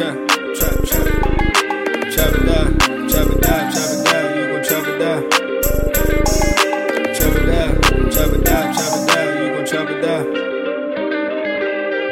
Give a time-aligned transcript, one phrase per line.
[0.00, 0.16] Trap,
[0.56, 1.04] trap, trap.
[2.08, 2.72] Trap it down,
[3.06, 4.24] trap it down, trap it down.
[4.34, 5.20] You gon' trap it down.
[7.12, 7.72] Trap it down,
[8.10, 9.28] trap it down, trap it down.
[9.36, 10.24] You gon' trap it down.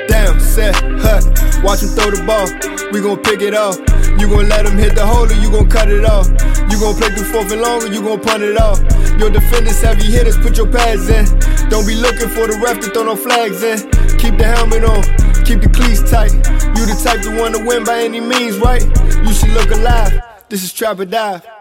[0.07, 1.21] Damn, set, huh.
[1.65, 2.47] Watch him throw the ball.
[2.93, 3.79] We gon' pick it off.
[4.21, 6.29] You gon' let him hit the hole or you gon' cut it off.
[6.69, 8.81] You gon' play through fourth and long or you gon' punt it off.
[9.19, 11.25] Your defenders heavy hitters, put your pads in.
[11.71, 13.79] Don't be looking for the ref to throw no flags in.
[14.21, 15.01] Keep the helmet on,
[15.49, 16.31] keep the cleats tight.
[16.77, 18.83] You the type to want to win by any means, right?
[18.83, 20.21] You should look alive.
[20.51, 21.58] This is Trap or Dive.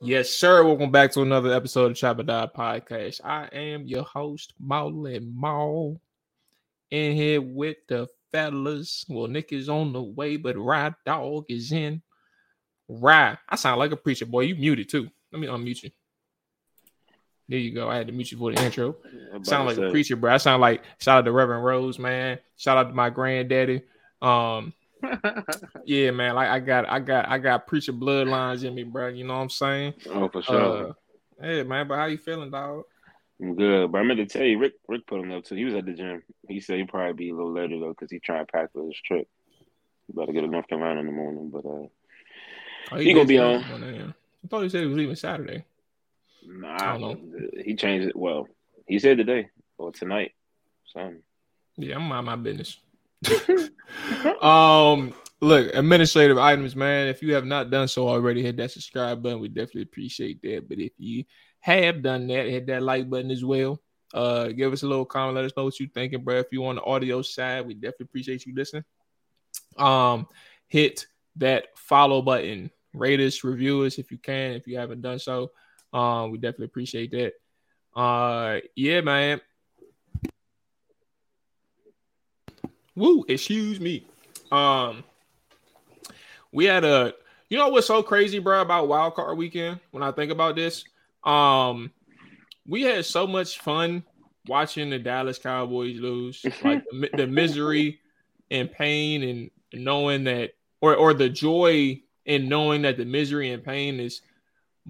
[0.00, 0.64] Yes, sir.
[0.64, 3.20] Welcome back to another episode of Trap or Dive Podcast.
[3.24, 6.00] I am your host, Maulin Maul.
[6.92, 9.04] In here with the fellas.
[9.08, 12.00] Well, Nick is on the way, but Ride Dog is in.
[12.88, 13.38] Ride.
[13.48, 14.42] I sound like a preacher, boy.
[14.42, 15.08] You muted too.
[15.32, 15.90] Let me unmute you.
[17.48, 17.90] There you go.
[17.90, 18.96] I had to mute you for the intro.
[19.42, 20.32] Sound like a preacher, bro.
[20.32, 22.38] I sound like shout out to Reverend Rose, man.
[22.56, 23.82] Shout out to my granddaddy.
[24.22, 24.72] Um,
[25.84, 26.34] yeah, man.
[26.34, 29.08] Like I got, I got, I got preacher bloodlines in me, bro.
[29.08, 29.94] You know what I'm saying?
[30.08, 30.88] Oh, for sure.
[30.88, 30.92] Uh,
[31.40, 31.88] hey, man.
[31.88, 32.84] But how you feeling, dog?
[33.40, 33.90] I'm good.
[33.90, 35.54] But I meant to tell you, Ric Ric put him up too.
[35.54, 36.22] He was at the gym.
[36.48, 38.86] He said he'd probably be a little later though, because he trying to pack for
[38.86, 39.26] his trip.
[40.06, 41.86] He better get to North Carolina in the morning, but uh
[42.92, 43.62] Oh, He gonna be on.
[43.62, 44.00] he.
[44.00, 45.64] I thought he said he was leaving Saturday.
[46.44, 48.16] nah, I don't he changed it.
[48.16, 48.48] Well,
[48.86, 50.32] he said today or tonight.
[50.92, 51.22] Something.
[51.76, 52.78] Yeah, I'm mind my business.
[54.42, 57.08] um, look, administrative items, man.
[57.08, 59.40] If you have not done so already, hit that subscribe button.
[59.40, 60.68] We definitely appreciate that.
[60.68, 61.24] But if you
[61.60, 63.80] have done that, hit that like button as well.
[64.12, 65.36] Uh, give us a little comment.
[65.36, 66.38] Let us know what you're thinking, bro.
[66.38, 68.84] If you're on the audio side, we definitely appreciate you listening.
[69.76, 70.26] Um,
[70.66, 71.06] hit
[71.36, 72.70] that follow button.
[72.92, 74.52] Rate us, review us if you can.
[74.52, 75.52] If you haven't done so,
[75.92, 77.34] um, we definitely appreciate that.
[77.98, 79.40] Uh, yeah, man.
[83.00, 84.04] Woo, excuse me.
[84.52, 85.04] Um,
[86.52, 87.14] we had a,
[87.48, 89.80] you know what's so crazy, bro, about Wild Card Weekend?
[89.90, 90.84] When I think about this,
[91.24, 91.90] um,
[92.66, 94.04] we had so much fun
[94.46, 98.00] watching the Dallas Cowboys lose, like the, the misery
[98.50, 99.50] and pain, and
[99.82, 100.50] knowing that,
[100.82, 104.20] or or the joy in knowing that the misery and pain is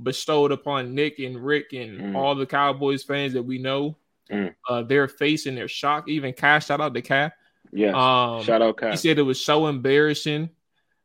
[0.02, 2.16] bestowed upon Nick and Ric and Mm.
[2.16, 3.96] all the Cowboys fans that we know.
[4.32, 4.52] Mm.
[4.68, 6.08] Uh, their face and their shock.
[6.08, 7.32] Even Cash shout out to Cash.
[7.72, 7.90] Yeah.
[8.36, 10.50] Um, Shout out he said it was so embarrassing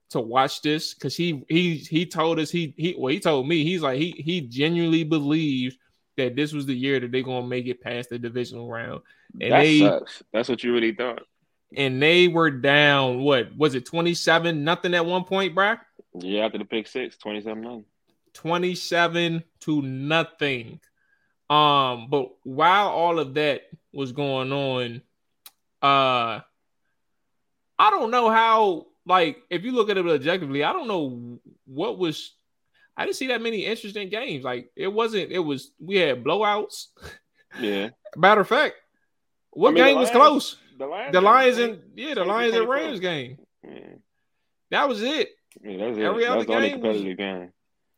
[0.10, 3.64] to watch this because he he he told us he he well he told me
[3.64, 5.76] he's like he he genuinely believes
[6.18, 9.02] that this was the year that they're gonna make it past the divisional round
[9.42, 10.24] and that they sucks.
[10.32, 11.24] That's what you really thought.
[11.76, 15.82] and they were down what was it 27 nothing at one point Brock
[16.14, 17.86] Yeah, after the pick six, 27 9.
[18.34, 20.80] 27 to nothing
[21.50, 25.02] um but while all of that was going on
[25.86, 26.42] uh
[27.78, 31.98] I don't know how like if you look at it objectively, I don't know what
[31.98, 32.34] was
[32.98, 34.44] I didn't see that many interesting games.
[34.44, 36.88] Like it wasn't it was we had blowouts.
[37.60, 37.90] Yeah.
[38.18, 38.76] Matter of fact,
[39.52, 40.58] what I mean, game was Lions- close?
[40.78, 43.38] The Lions, The Lions and yeah, the Lions and Rams game.
[43.64, 43.96] Yeah.
[44.72, 45.30] That was it.
[45.62, 45.72] Yeah.
[45.72, 47.52] Every other game was- game.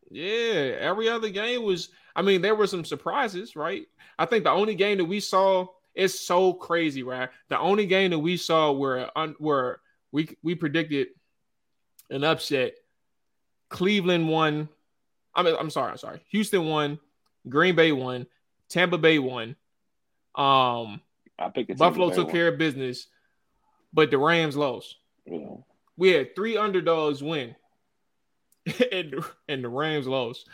[0.09, 1.89] Yeah, every other game was.
[2.15, 3.85] I mean, there were some surprises, right?
[4.17, 7.29] I think the only game that we saw is so crazy, right?
[7.49, 9.09] The only game that we saw where
[9.39, 9.79] where
[10.11, 11.07] we we predicted
[12.09, 12.75] an upset.
[13.69, 14.69] Cleveland won.
[15.35, 16.21] I mean, I'm sorry, I'm sorry.
[16.29, 16.99] Houston won.
[17.49, 18.27] Green Bay won.
[18.69, 19.55] Tampa Bay won.
[20.35, 21.01] Um,
[21.39, 23.07] I picked Buffalo took care of business,
[23.91, 24.95] but the Rams lost.
[25.25, 25.55] Yeah.
[25.97, 27.55] We had three underdogs win,
[28.91, 29.15] and,
[29.49, 30.47] and the Rams lost.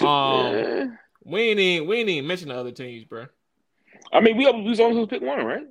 [0.00, 3.26] Um, we ain't even, we ain't even mention the other teams, bro.
[4.12, 5.66] I mean, we we was only supposed to pick one, right?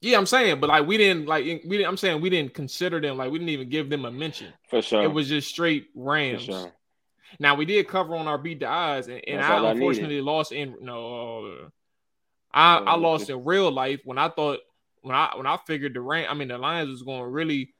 [0.00, 3.00] Yeah, I'm saying, but like we didn't like we didn't, I'm saying we didn't consider
[3.00, 4.52] them like we didn't even give them a mention.
[4.68, 6.42] For sure, it was just straight Rams.
[6.42, 6.72] Sure.
[7.38, 10.52] Now we did cover on our beat the eyes, and, and I unfortunately I lost
[10.52, 11.44] in no.
[11.44, 11.68] Uh,
[12.52, 13.02] I I mm-hmm.
[13.02, 14.58] lost in real life when I thought
[15.02, 16.28] when I when I figured the rank.
[16.28, 17.72] I mean the Lions was going to really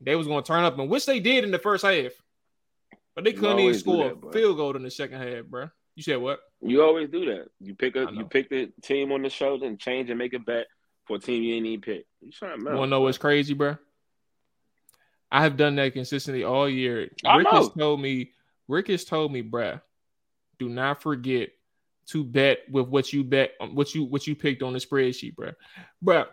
[0.00, 2.12] they was going to turn up, and which they did in the first half,
[3.14, 5.70] but they couldn't even score that, a field goal in the second half, bro.
[5.96, 6.40] You said what?
[6.60, 7.46] You always do that.
[7.60, 10.38] You pick a you pick the team on the shoulder and change and make a
[10.38, 10.66] bet
[11.06, 12.06] for a team you ain't even pick.
[12.20, 13.76] You trying to wanna know what's crazy, bro?
[15.30, 17.10] I have done that consistently all year.
[17.24, 17.58] I Ric know.
[17.58, 18.32] has told me,
[18.68, 19.80] Ric has told me, bruh,
[20.58, 21.50] do not forget
[22.06, 25.34] to bet with what you bet, um, what you what you picked on the spreadsheet,
[25.34, 25.54] bruh.
[26.04, 26.26] Bruh,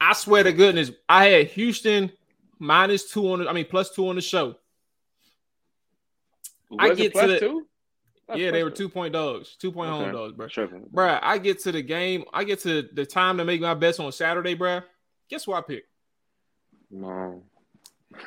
[0.00, 2.12] I swear to goodness, I had Houston
[2.58, 4.56] minus two on the, I mean plus two on the show.
[6.70, 7.66] Was I get to the two?
[8.36, 10.04] yeah, they were two point dogs, two point okay.
[10.04, 10.68] home dogs, bro.
[10.90, 14.00] Bro, I get to the game, I get to the time to make my bets
[14.00, 14.80] on Saturday, bro.
[15.28, 15.88] Guess what I picked?
[16.90, 17.42] No.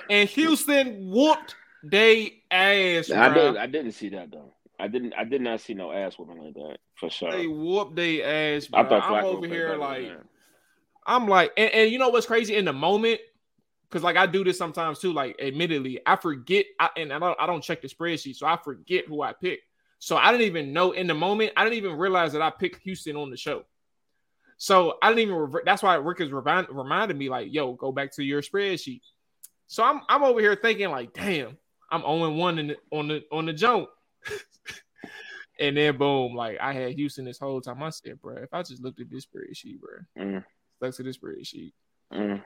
[0.10, 3.12] And Houston whooped they ass.
[3.12, 3.58] I did.
[3.58, 4.54] I didn't see that though.
[4.80, 5.14] I didn't.
[5.14, 7.32] I did not see no ass whooping like that for sure.
[7.32, 8.68] They whooped they ass.
[8.68, 8.80] Bro.
[8.80, 10.12] I thought I'm over here like,
[11.06, 13.20] I'm like, and, and you know what's crazy in the moment
[13.96, 15.14] because like I do this sometimes too.
[15.14, 18.58] Like, admittedly, I forget, I, and I don't, I don't check the spreadsheet, so I
[18.58, 19.62] forget who I pick.
[20.00, 21.54] So I didn't even know in the moment.
[21.56, 23.64] I didn't even realize that I picked Houston on the show.
[24.58, 25.36] So I didn't even.
[25.36, 29.02] Revert, that's why Ric has remind, reminded me like, "Yo, go back to your spreadsheet."
[29.68, 31.58] So I'm I'm over here thinking like, "Damn,
[31.92, 33.90] I'm 0 one in the, on the on the jump."
[35.60, 37.84] and then boom, like I had Houston this whole time.
[37.84, 40.44] I said, "Bro, if I just looked at this spreadsheet, bro, mm.
[40.78, 41.74] stuck to this spreadsheet."
[42.14, 42.42] Mm.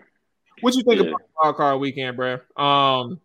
[0.61, 1.09] What you think yeah.
[1.09, 2.39] about wild card weekend, bro?
[2.57, 3.19] Um,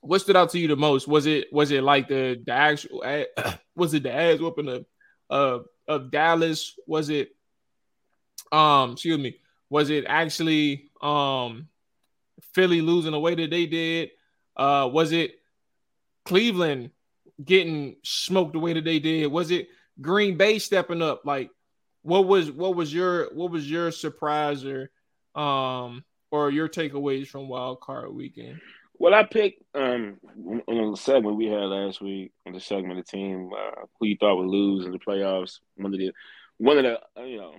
[0.00, 1.08] what stood out to you the most?
[1.08, 3.02] Was it was it like the the actual
[3.76, 4.86] was it the ass whooping of
[5.30, 6.74] uh, of Dallas?
[6.86, 7.30] Was it
[8.52, 9.36] um excuse me?
[9.70, 11.68] Was it actually um
[12.54, 14.10] Philly losing the way that they did?
[14.56, 15.34] Uh was it
[16.24, 16.90] Cleveland
[17.42, 19.26] getting smoked the way that they did?
[19.28, 19.68] Was it
[20.00, 21.22] Green Bay stepping up?
[21.24, 21.50] Like
[22.02, 24.90] what was what was your what was your surprise or
[25.34, 28.60] um or your takeaways from wild card weekend?
[28.98, 33.10] Well, I picked um the segment we had last week on the segment of the
[33.10, 35.60] team uh, who you thought would lose in the playoffs.
[35.76, 36.12] One of the
[36.58, 37.54] one of the uh, you know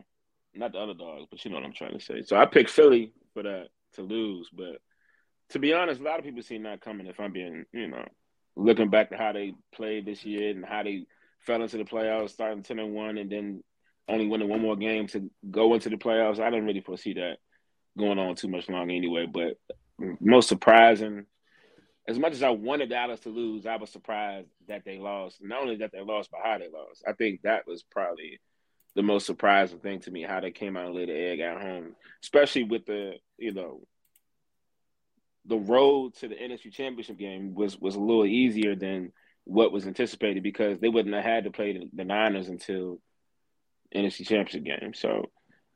[0.53, 2.23] not the underdogs, but you know what I'm trying to say.
[2.23, 4.81] So I picked Philly for that to lose, but
[5.51, 7.07] to be honest, a lot of people see not coming.
[7.07, 8.05] If I'm being you know
[8.55, 11.05] looking back to how they played this year and how they
[11.39, 13.63] fell into the playoffs, starting ten and one, and then
[14.09, 16.39] only winning one more game to go into the playoffs.
[16.39, 17.37] I didn't really foresee that
[17.97, 19.25] going on too much long anyway.
[19.31, 19.57] But
[20.19, 21.25] most surprising.
[22.07, 25.37] As much as I wanted Dallas to lose, I was surprised that they lost.
[25.41, 27.03] Not only that they lost, but how they lost.
[27.07, 28.39] I think that was probably
[28.95, 31.61] the most surprising thing to me, how they came out and laid the egg at
[31.61, 33.81] home, especially with the, you know,
[35.45, 39.11] the road to the NFC Championship game was was a little easier than
[39.45, 42.99] what was anticipated because they wouldn't have had to play the, the Niners until
[43.95, 44.93] NFC Championship game.
[44.93, 45.29] So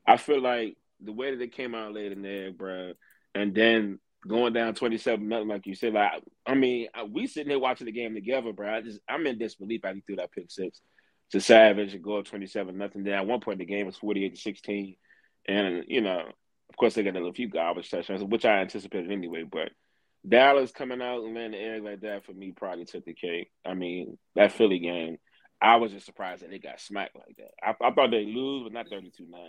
[0.05, 2.93] I feel like the way that they came out late in the egg, bro,
[3.33, 5.94] and then going down 27 nothing like you said.
[5.94, 8.74] Like I mean, we sitting here watching the game together, bro.
[8.74, 10.82] I just I'm in disbelief how he threw that pick six
[11.32, 13.03] to Savage and go up 27 nothing.
[13.03, 14.96] Then at one point the game was 48 to 16,
[15.48, 16.24] and you know,
[16.70, 19.44] of course they got a few garbage touchdowns, which I anticipated anyway.
[19.44, 19.70] But
[20.27, 23.51] Dallas coming out and the egg like that for me probably took the cake.
[23.65, 25.18] I mean, that Philly game.
[25.62, 27.51] I was just surprised that they got smacked like that.
[27.63, 29.42] I, I thought they'd lose, but not 32 9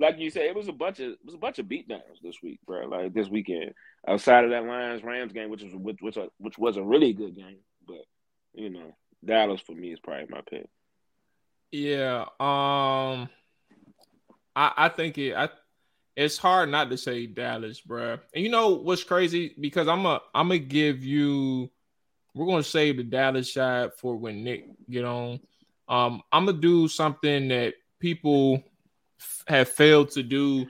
[0.00, 2.36] like you said, it was a bunch of it was a bunch of beatdowns this
[2.42, 2.86] week, bro.
[2.86, 3.74] Like this weekend,
[4.08, 7.36] outside of that Lions Rams game, which was which which, which was a really good
[7.36, 8.04] game, but
[8.54, 10.66] you know, Dallas for me is probably my pick.
[11.70, 13.28] Yeah, um,
[14.56, 15.34] I I think it.
[15.34, 15.50] I
[16.16, 18.18] it's hard not to say Dallas, bro.
[18.34, 21.70] And you know what's crazy because I'm a I'm gonna give you.
[22.34, 25.40] We're gonna save the Dallas side for when Nick get on.
[25.88, 28.62] Um, I'm gonna do something that people
[29.46, 30.66] have failed to do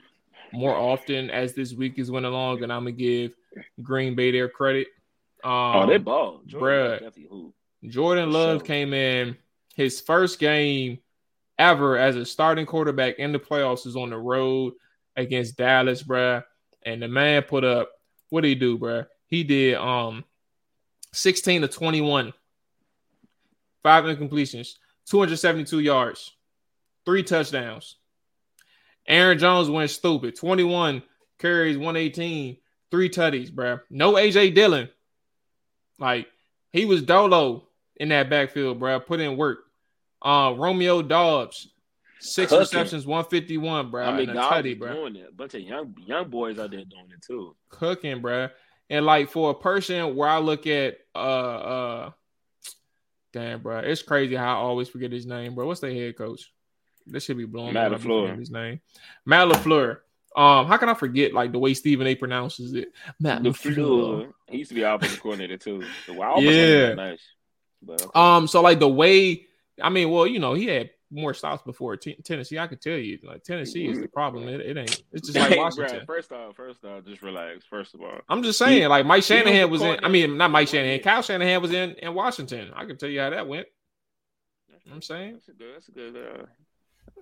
[0.53, 3.33] more often as this week is went along, and I'm gonna give
[3.81, 4.87] Green Bay their credit.
[5.43, 7.11] Um, oh, they ball, bruh.
[7.87, 9.37] Jordan Love came in
[9.75, 10.99] his first game
[11.57, 14.73] ever as a starting quarterback in the playoffs is on the road
[15.15, 16.43] against Dallas, bruh.
[16.83, 17.89] And the man put up
[18.29, 19.07] what did he do, bruh?
[19.27, 20.25] He did um
[21.13, 22.33] 16 to 21,
[23.83, 24.75] five incompletions,
[25.07, 26.31] 272 yards,
[27.05, 27.97] three touchdowns.
[29.07, 31.03] Aaron Jones went stupid, 21
[31.39, 32.57] carries, 118,
[32.91, 33.81] three tutties, bruh.
[33.89, 34.89] No AJ Dillon.
[35.99, 36.27] Like
[36.71, 37.67] he was dolo
[37.97, 39.05] in that backfield, bruh.
[39.05, 39.59] Put in work.
[40.21, 41.69] Uh, Romeo Doubs,
[42.19, 42.59] six Cooking.
[42.59, 44.05] receptions, 151, bro.
[44.05, 44.93] I mean, and a tutty, bro.
[44.93, 45.29] doing it.
[45.29, 47.55] A bunch of young young boys out there doing it too.
[47.69, 48.49] Cooking, bro.
[48.89, 52.11] And like for a person where I look at uh uh
[53.33, 55.65] damn, bro, it's crazy how I always forget his name, bro.
[55.65, 56.51] What's the head coach?
[57.05, 57.73] This should be blown.
[57.73, 58.03] Matt my mind.
[58.03, 58.39] I'm LaFleur.
[58.39, 58.79] His name,
[59.25, 59.97] Matt LaFleur.
[60.35, 62.15] Um, how can I forget like the way Stephen A.
[62.15, 62.89] pronounces it?
[63.19, 64.31] Matt The LaFleur.
[64.49, 65.83] He used to be offensive coordinator too.
[66.05, 66.93] So Yeah.
[66.93, 67.21] nice.
[67.89, 68.05] Okay.
[68.15, 69.45] Um, so like the way,
[69.81, 72.57] I mean, well, you know, he had more stops before T- Tennessee.
[72.57, 74.47] I could tell you, like Tennessee is the problem.
[74.47, 75.03] It, it ain't.
[75.11, 76.05] It's just like Washington.
[76.05, 77.65] first off, first off, just relax.
[77.69, 79.99] First of all, I'm just saying, like Mike he Shanahan was in.
[80.03, 80.99] I mean, not Mike Shanahan.
[81.01, 82.71] Kyle Shanahan was in in Washington.
[82.73, 83.67] I can tell you how that went.
[84.91, 85.73] I'm saying, that's a good.
[85.75, 86.15] That's a good.
[86.15, 86.45] Uh,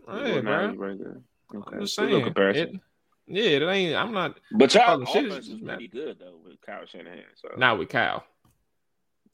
[0.10, 0.74] hey, bro.
[0.74, 1.22] right there.
[1.56, 2.24] Okay, I'm just saying.
[2.24, 2.76] comparison.
[2.76, 2.82] It,
[3.28, 3.96] yeah, it ain't.
[3.96, 7.24] I'm not but y'all offense is pretty good though with Kyle Shanahan.
[7.36, 8.24] So not with Kyle.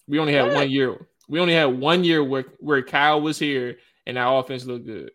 [0.07, 0.53] We only had What?
[0.55, 1.07] one year.
[1.27, 5.11] We only had one year where where Kyle was here and our offense looked good,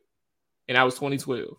[0.69, 1.57] and that was 2012.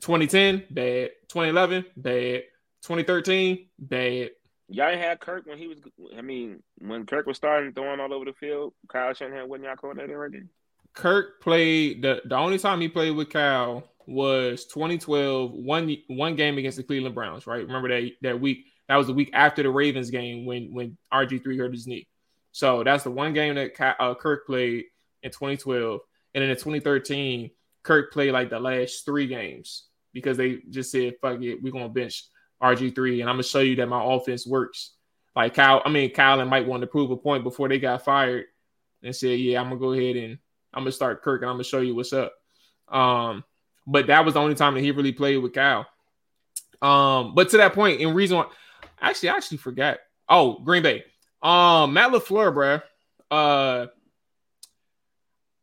[0.00, 1.10] 2010, bad.
[1.28, 2.42] 2011, bad.
[2.82, 4.30] 2013, bad.
[4.68, 5.78] y'all ain't had Kirk when he was.
[6.16, 9.76] I mean, when Kirk was starting throwing all over the field, Kyle Shanahan wasn't y'all
[9.76, 10.46] coordinator right there.
[10.94, 16.58] Kirk played the the only time he played with Cal was 2012, one one game
[16.58, 17.64] against the Cleveland Browns, right?
[17.66, 18.66] Remember that that week?
[18.88, 22.06] That was the week after the Ravens game when when RG3 hurt his knee.
[22.52, 24.84] So that's the one game that uh, Kirk played
[25.22, 26.00] in 2012,
[26.34, 27.50] and then in 2013,
[27.82, 31.88] Kirk played like the last three games because they just said, "Fuck it, we're gonna
[31.88, 32.24] bench
[32.62, 34.92] RG3, and I'm gonna show you that my offense works."
[35.34, 38.04] Like Kyle, I mean Kyle and Mike wanted to prove a point before they got
[38.04, 38.44] fired,
[39.02, 40.38] and said, "Yeah, I'm gonna go ahead and
[40.74, 42.32] I'm gonna start Kirk, and I'm gonna show you what's up."
[42.88, 43.44] Um,
[43.86, 45.86] but that was the only time that he really played with Kyle.
[46.80, 48.46] Um, but to that point, in reason why,
[49.00, 49.98] actually, I actually forgot.
[50.28, 51.04] Oh, Green Bay.
[51.42, 52.82] Um, Matt LaFleur, bruh.
[53.30, 53.86] Uh,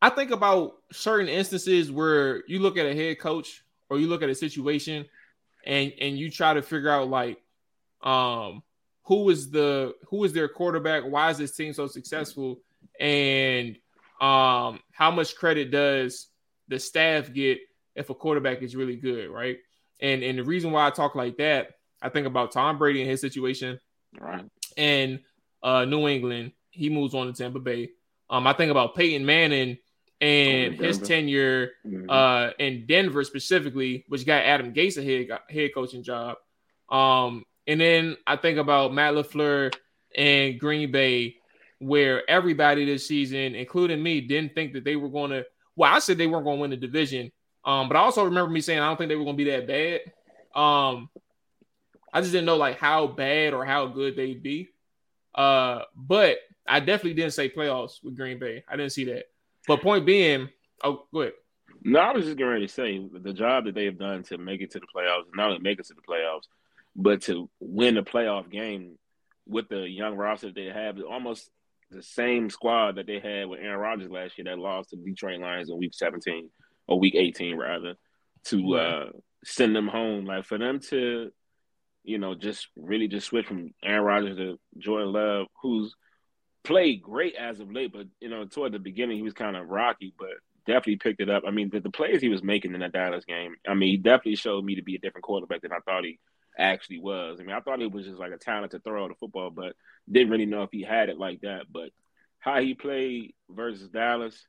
[0.02, 4.22] I think about certain instances where you look at a head coach or you look
[4.22, 5.06] at a situation,
[5.64, 7.38] and and you try to figure out like,
[8.02, 8.62] um,
[9.04, 11.04] who is the who is their quarterback?
[11.04, 12.60] Why is this team so successful?
[12.98, 13.76] And
[14.20, 16.26] um, how much credit does
[16.68, 17.58] the staff get
[17.94, 19.58] if a quarterback is really good, right?
[20.00, 23.10] And and the reason why I talk like that, I think about Tom Brady and
[23.10, 23.78] his situation
[24.18, 24.44] Right.
[24.76, 25.20] And
[25.62, 26.52] uh, New England.
[26.70, 27.90] He moves on to Tampa Bay.
[28.28, 29.78] Um, I think about Peyton Manning
[30.20, 32.06] and his tenure Mhm.
[32.08, 36.36] uh, in Denver specifically, which got Adam Gase a head head coaching job.
[36.88, 39.74] Um, and then I think about Matt LaFleur
[40.16, 41.36] and Green Bay,
[41.80, 45.44] where everybody this season, including me, didn't think that they were going to.
[45.76, 47.32] Well, I said they weren't going to win the division,
[47.64, 49.50] um, but I also remember me saying I don't think they were going to be
[49.50, 50.00] that bad.
[50.54, 51.08] Um,
[52.12, 54.68] I just didn't know like how bad or how good they'd be.
[55.34, 58.64] Uh, but I definitely didn't say playoffs with Green Bay.
[58.68, 59.24] I didn't see that.
[59.66, 60.48] But point being,
[60.82, 61.34] oh, go ahead.
[61.82, 64.60] No, I was just ready to say the job that they have done to make
[64.60, 66.44] it to the playoffs, not only make it to the playoffs,
[66.94, 68.98] but to win the playoff game
[69.46, 71.50] with the young roster that they have, almost
[71.90, 75.02] the same squad that they had with Aaron Rodgers last year that lost to the
[75.02, 76.50] Detroit Lions in Week 17
[76.86, 77.94] or Week 18 rather,
[78.44, 79.06] to uh,
[79.44, 80.24] send them home.
[80.24, 81.30] Like for them to,
[82.04, 85.94] you know, just really just switch from Aaron Rodgers to Jordan Love, who's
[86.62, 89.68] played great as of late, but you know, toward the beginning he was kind of
[89.68, 90.28] rocky, but
[90.66, 91.42] definitely picked it up.
[91.46, 93.96] I mean, the, the plays he was making in that Dallas game, I mean, he
[93.96, 96.18] definitely showed me to be a different quarterback than I thought he
[96.60, 97.38] actually was.
[97.40, 99.74] I mean, I thought he was just like a talented thrower of the football, but
[100.10, 101.66] didn't really know if he had it like that.
[101.70, 101.90] But
[102.38, 104.46] how he played versus Dallas,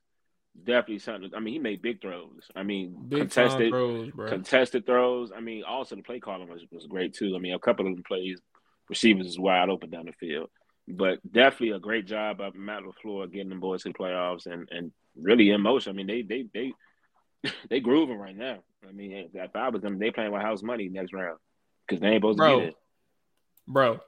[0.56, 1.30] definitely something.
[1.34, 2.48] I mean, he made big throws.
[2.54, 5.32] I mean, Big contested throws, contested throws.
[5.34, 7.34] I mean, also the play calling was, was great too.
[7.34, 8.40] I mean, a couple of the plays,
[8.88, 10.50] receivers is wide open down the field.
[10.88, 14.68] But definitely a great job by Matt LaFleur getting them boys to the playoffs and,
[14.72, 15.90] and really in motion.
[15.90, 16.72] I mean, they they they
[17.70, 18.58] they grooving right now.
[18.86, 21.38] I mean, if I was them, they playing with house money next round
[21.92, 22.58] because they ain't supposed to Bro.
[22.60, 22.76] get it.
[23.68, 24.00] bro.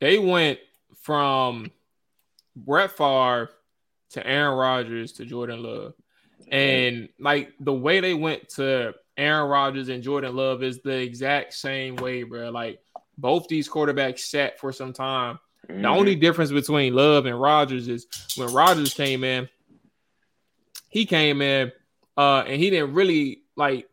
[0.00, 0.58] They went
[1.02, 1.70] from
[2.56, 3.50] Brett Favre
[4.10, 5.94] to Aaron Rodgers to Jordan Love,
[6.50, 11.54] and like the way they went to Aaron Rodgers and Jordan Love is the exact
[11.54, 12.50] same way, bro.
[12.50, 12.80] Like
[13.16, 15.38] both these quarterbacks sat for some time
[15.68, 19.48] The only difference between Love and Rodgers is when Rodgers came in,
[20.88, 21.70] he came in
[22.16, 23.88] uh, and he didn't really like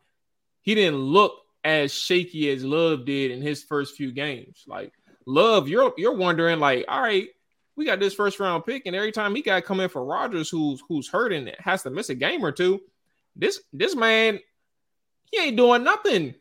[0.62, 4.63] he didn't look as shaky as Love did in his first few games.
[4.68, 4.94] Like
[5.25, 7.28] Love, you're you're wondering like, all right,
[7.75, 10.50] we got this first round pick, and every time he got come in for Rodgers,
[10.50, 12.82] who's who's hurting, it has to miss a game or two.
[13.36, 14.39] This this man,
[15.32, 16.36] he ain't doing nothing.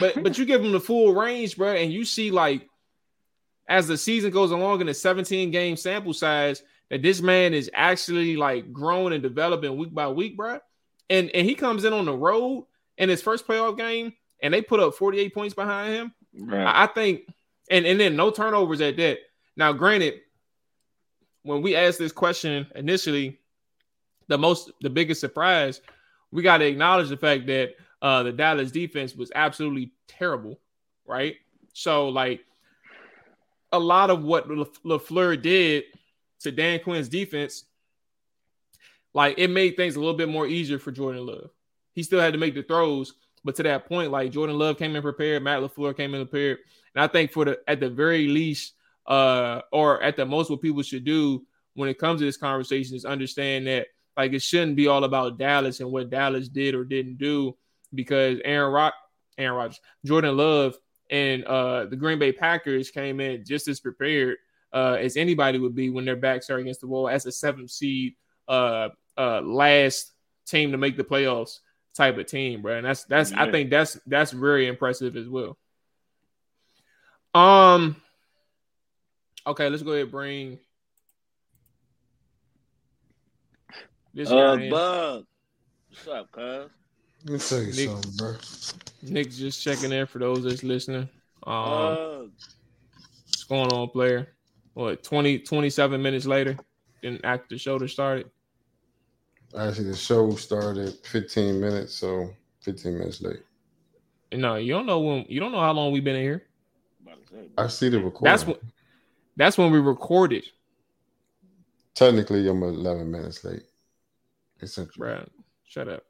[0.00, 2.68] But but you give him the full range, bro, and you see like
[3.68, 7.70] as the season goes along in a 17 game sample size that this man is
[7.74, 10.60] actually like growing and developing week by week, bro.
[11.08, 12.66] And and he comes in on the road
[12.98, 16.14] in his first playoff game and they put up 48 points behind him.
[16.38, 16.66] Right.
[16.66, 17.22] I think
[17.70, 19.18] and and then no turnovers at that.
[19.56, 20.20] Now, granted,
[21.42, 23.38] when we asked this question initially,
[24.28, 25.80] the most the biggest surprise,
[26.30, 30.60] we got to acknowledge the fact that uh the Dallas defense was absolutely terrible,
[31.06, 31.36] right?
[31.72, 32.44] So like
[33.72, 35.84] a lot of what LaFleur did
[36.40, 37.64] to Dan Quinn's defense,
[39.12, 41.50] like it made things a little bit more easier for Jordan Love.
[41.92, 43.14] He still had to make the throws,
[43.46, 46.58] but to that point, like Jordan Love came in prepared, Matt LaFleur came in prepared.
[46.94, 48.74] And I think for the at the very least,
[49.06, 52.96] uh, or at the most, what people should do when it comes to this conversation
[52.96, 53.86] is understand that
[54.16, 57.56] like it shouldn't be all about Dallas and what Dallas did or didn't do
[57.94, 58.94] because Aaron Rock,
[59.38, 60.76] Aaron Rodgers, Jordan Love
[61.08, 64.38] and uh, the Green Bay Packers came in just as prepared
[64.72, 67.70] uh, as anybody would be when their backs are against the wall as a seventh
[67.70, 68.14] seed,
[68.48, 70.12] uh, uh, last
[70.46, 71.60] team to make the playoffs
[71.96, 72.76] type of team, bro.
[72.76, 73.42] And that's that's yeah.
[73.42, 75.56] I think that's that's very impressive as well.
[77.34, 77.96] Um.
[79.46, 80.58] Okay, let's go ahead and bring
[84.12, 84.70] this uh, guy.
[84.70, 85.24] Bug.
[85.88, 86.70] What's up, cuz?
[87.24, 88.36] Let me tell you Nick, something, bro.
[89.02, 91.08] Nick just checking in for those that's listening.
[91.46, 92.32] Um,
[93.26, 94.28] what's going on, player?
[94.74, 96.56] What 20, 27 minutes later,
[97.02, 98.30] then after the show started.
[99.54, 103.40] Actually, the show started 15 minutes, so 15 minutes late.
[104.32, 106.42] No, you don't know when you don't know how long we've been in here.
[107.56, 108.24] I see the recording.
[108.24, 108.56] That's when
[109.36, 110.46] that's when we recorded.
[111.94, 113.62] Technically, I'm 11 minutes late.
[114.60, 115.08] Essentially.
[115.08, 115.28] Right.
[115.64, 116.02] Shut up.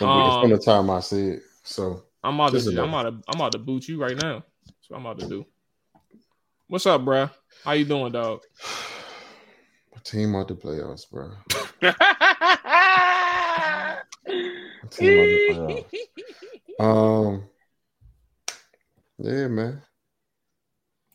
[0.00, 1.42] Um, from the time I see it.
[1.62, 4.44] So I'm about to I'm about to I'm about to boot you right now.
[4.66, 5.46] That's what I'm about to do.
[6.68, 7.30] What's up, bro?
[7.64, 8.40] How you doing, dog?
[9.94, 11.30] My team out the playoffs, bro.
[11.80, 11.98] team out
[14.26, 14.77] the playoffs.
[16.80, 17.44] Um,
[19.18, 19.82] yeah, man.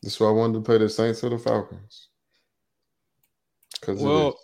[0.02, 2.08] That's why I wanted to play the Saints or the Falcons.
[3.80, 4.38] Cause well,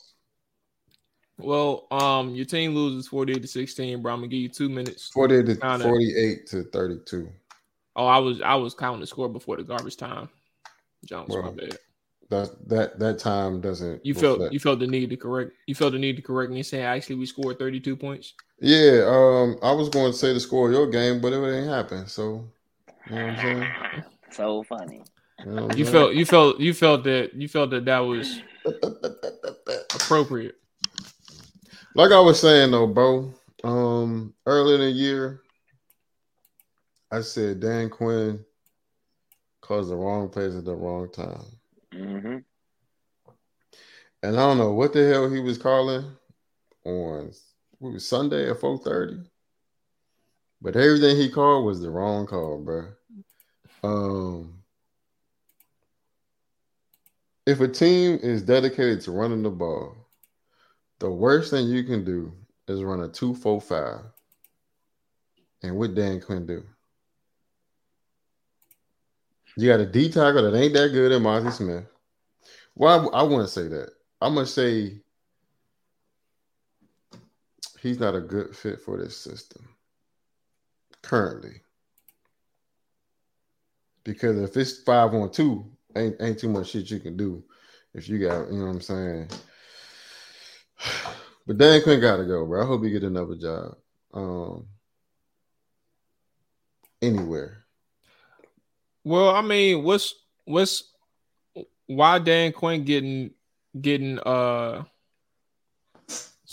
[1.38, 4.12] well, um, your team loses 48 to 16, bro.
[4.12, 5.10] I'm gonna give you two minutes.
[5.10, 5.84] 48 to kinda...
[5.84, 7.28] 48 to 32.
[7.96, 10.28] Oh, I was I was counting the score before the garbage time.
[11.04, 11.78] Jones, well, my bad.
[12.30, 14.38] That that that time doesn't you reflect.
[14.38, 16.66] felt you felt the need to correct you felt the need to correct me and
[16.66, 18.34] say actually we scored 32 points.
[18.60, 21.68] Yeah, um, I was going to say the score of your game, but it ain't
[21.68, 22.06] happen.
[22.06, 22.48] So
[23.08, 23.68] you know what I'm saying?
[24.32, 25.02] So funny.
[25.44, 28.40] You, know you felt you felt you felt that you felt that that was
[29.92, 30.54] appropriate.
[31.96, 33.34] Like I was saying though, bro.
[33.64, 35.42] Um, early in the year,
[37.10, 38.44] I said Dan Quinn
[39.60, 41.44] caused the wrong plays at the wrong time.
[41.94, 42.38] Mm-hmm.
[44.22, 46.04] And I don't know what the hell he was calling
[46.84, 47.32] on
[47.78, 49.26] what was Sunday at 4:30.
[50.62, 52.88] But everything he called was the wrong call, bro.
[53.82, 54.60] Um
[57.46, 59.96] if a team is dedicated to running the ball,
[60.98, 62.32] the worst thing you can do
[62.68, 64.00] is run a two four five.
[65.62, 66.64] And what Dan Quinn do?
[69.56, 71.84] You got a D tackle that ain't that good in Mazi Smith.
[72.74, 73.90] Well, I, I wouldn't say that.
[74.20, 75.00] I'm gonna say
[77.80, 79.68] he's not a good fit for this system
[81.02, 81.62] currently.
[84.04, 87.42] Because if it's five on two, ain't ain't too much shit you can do
[87.94, 89.28] if you got, you know what I'm saying.
[91.46, 92.62] But Dan Quinn gotta go, bro.
[92.62, 93.76] I hope he get another job.
[94.14, 94.68] Um
[97.02, 97.59] anywhere.
[99.04, 100.84] Well, I mean, what's what's
[101.86, 103.30] why Dan Quinn getting
[103.78, 104.84] getting uh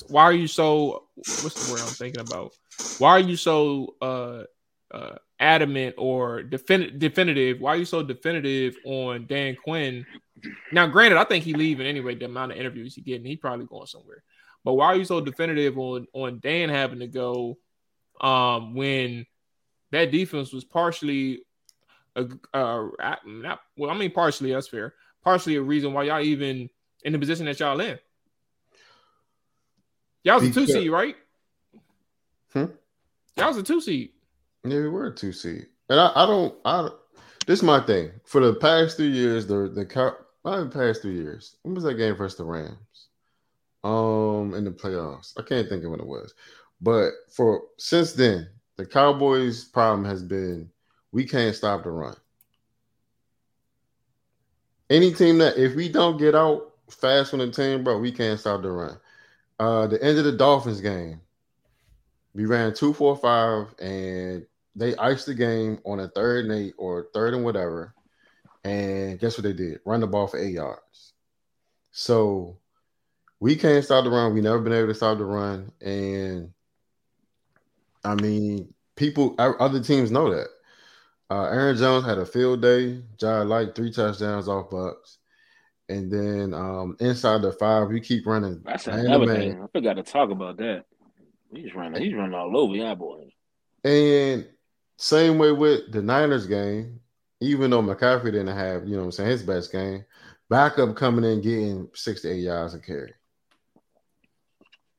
[0.07, 2.53] why are you so what's the word I'm thinking about?
[2.99, 4.43] Why are you so uh
[4.91, 7.59] uh adamant or defin- definitive?
[7.59, 10.05] Why are you so definitive on Dan Quinn?
[10.71, 12.15] Now, granted, I think he leaving anyway.
[12.15, 14.23] The amount of interviews he getting, he probably going somewhere.
[14.63, 17.57] But why are you so definitive on on Dan having to go
[18.21, 19.25] um, when
[19.91, 21.41] that defense was partially,
[22.17, 26.69] uh, uh, not well, I mean partially that's fair, partially a reason why y'all even
[27.03, 27.99] in the position that y'all in.
[30.23, 31.15] Y'all was a two seed, right?
[32.51, 32.65] Hmm?
[33.37, 34.11] Y'all was a two seed.
[34.63, 36.55] Yeah, we were a two seed, and I, I don't.
[36.65, 36.89] I
[37.45, 38.11] this is my thing.
[38.25, 41.55] For the past three years, the the not the past three years.
[41.61, 42.75] When was that game versus the Rams?
[43.83, 46.33] Um, in the playoffs, I can't think of when it was,
[46.81, 50.69] but for since then, the Cowboys' problem has been
[51.11, 52.15] we can't stop the run.
[54.89, 58.39] Any team that if we don't get out fast on the team, bro, we can't
[58.39, 58.97] stop the run.
[59.59, 61.19] Uh, the end of the Dolphins game,
[62.33, 66.75] we ran two, four, five, and they iced the game on a third and eight
[66.77, 67.93] or third and whatever.
[68.63, 69.79] And guess what they did?
[69.85, 71.13] Run the ball for eight yards.
[71.91, 72.57] So
[73.39, 74.33] we can't stop the run.
[74.33, 75.71] We never been able to stop the run.
[75.81, 76.53] And
[78.03, 80.47] I mean, people, other teams know that.
[81.29, 83.01] Uh, Aaron Jones had a field day.
[83.17, 85.17] Jai like three touchdowns off Bucks.
[85.89, 88.61] And then um, inside the five, we keep running.
[88.65, 89.61] That's another thing.
[89.61, 90.85] I forgot to talk about that.
[91.53, 92.01] He's running.
[92.01, 93.31] He's running all over y'all boys.
[93.83, 94.47] And
[94.97, 96.99] same way with the Niners game,
[97.39, 100.03] even though McCaffrey didn't have, you know I'm saying, his best game,
[100.49, 103.13] backup coming in getting six to eight yards a carry.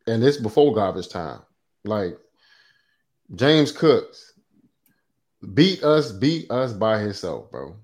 [0.06, 1.40] And this before garbage time.
[1.84, 2.18] Like
[3.34, 4.27] James Cooks
[5.54, 7.76] beat us, beat us by himself, bro.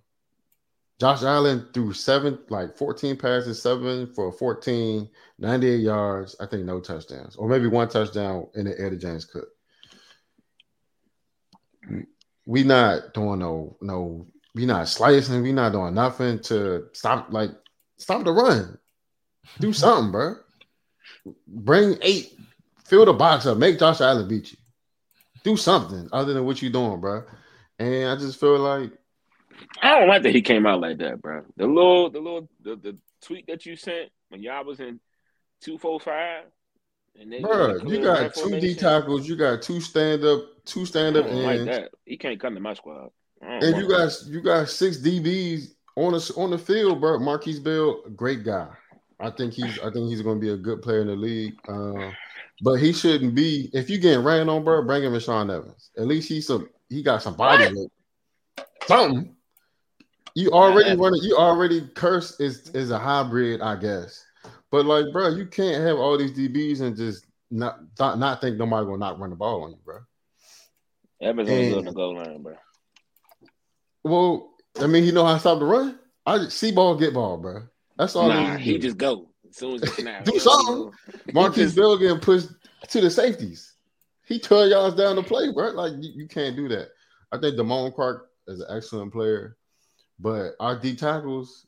[1.00, 6.36] Josh Allen threw seven, like 14 passes, seven for 14, 98 yards.
[6.40, 9.48] I think no touchdowns, or maybe one touchdown in the air to James Cook
[12.46, 17.50] we not doing no no we not slicing, we not doing nothing to stop like
[17.96, 18.78] stop the run.
[19.58, 20.36] Do something, bro.
[21.46, 22.38] Bring eight,
[22.84, 24.58] fill the box up, make Josh Allen beat you.
[25.42, 27.24] Do something other than what you doing, bro.
[27.78, 28.92] And I just feel like
[29.82, 31.42] I don't like that he came out like that, bro.
[31.56, 35.00] The little the little the, the tweet that you sent when y'all was in
[35.60, 36.44] two four five
[37.40, 41.26] Bro, you got two D tackles, you got two stand up, two stand up.
[41.30, 41.90] Like that.
[42.04, 43.10] He can't come to my squad.
[43.40, 47.18] And you got you got six DBs on the on the field, bro.
[47.18, 48.68] Markquese Bell, great guy.
[49.20, 51.54] I think he's I think he's going to be a good player in the league.
[51.68, 52.10] Uh,
[52.62, 53.70] but he shouldn't be.
[53.72, 55.90] If you getting ran on, bro, bring him Rashaan Evans.
[55.96, 56.68] At least he's some.
[56.94, 57.74] He got some body.
[58.86, 59.34] Something.
[60.36, 61.22] You already running.
[61.22, 64.24] You already curse is is a hybrid, I guess.
[64.70, 68.58] But like, bro, you can't have all these DBs and just not not, not think
[68.58, 69.98] nobody gonna not run the ball on you, bro.
[71.20, 72.54] Evans on the goal line, bro.
[74.04, 75.98] Well, I mean, he know how to stop the run.
[76.24, 77.62] I see ball, get ball, bro.
[77.96, 78.28] That's all.
[78.28, 80.24] Nah, he just go as soon as he snap.
[80.26, 80.92] do something.
[81.28, 82.48] Markquese Bell getting pushed
[82.90, 83.73] to the safeties.
[84.26, 85.70] He turn y'all down to play, bro.
[85.70, 86.88] Like you, you can't do that.
[87.32, 89.56] I think Damone Clark is an excellent player,
[90.18, 91.66] but our D tackles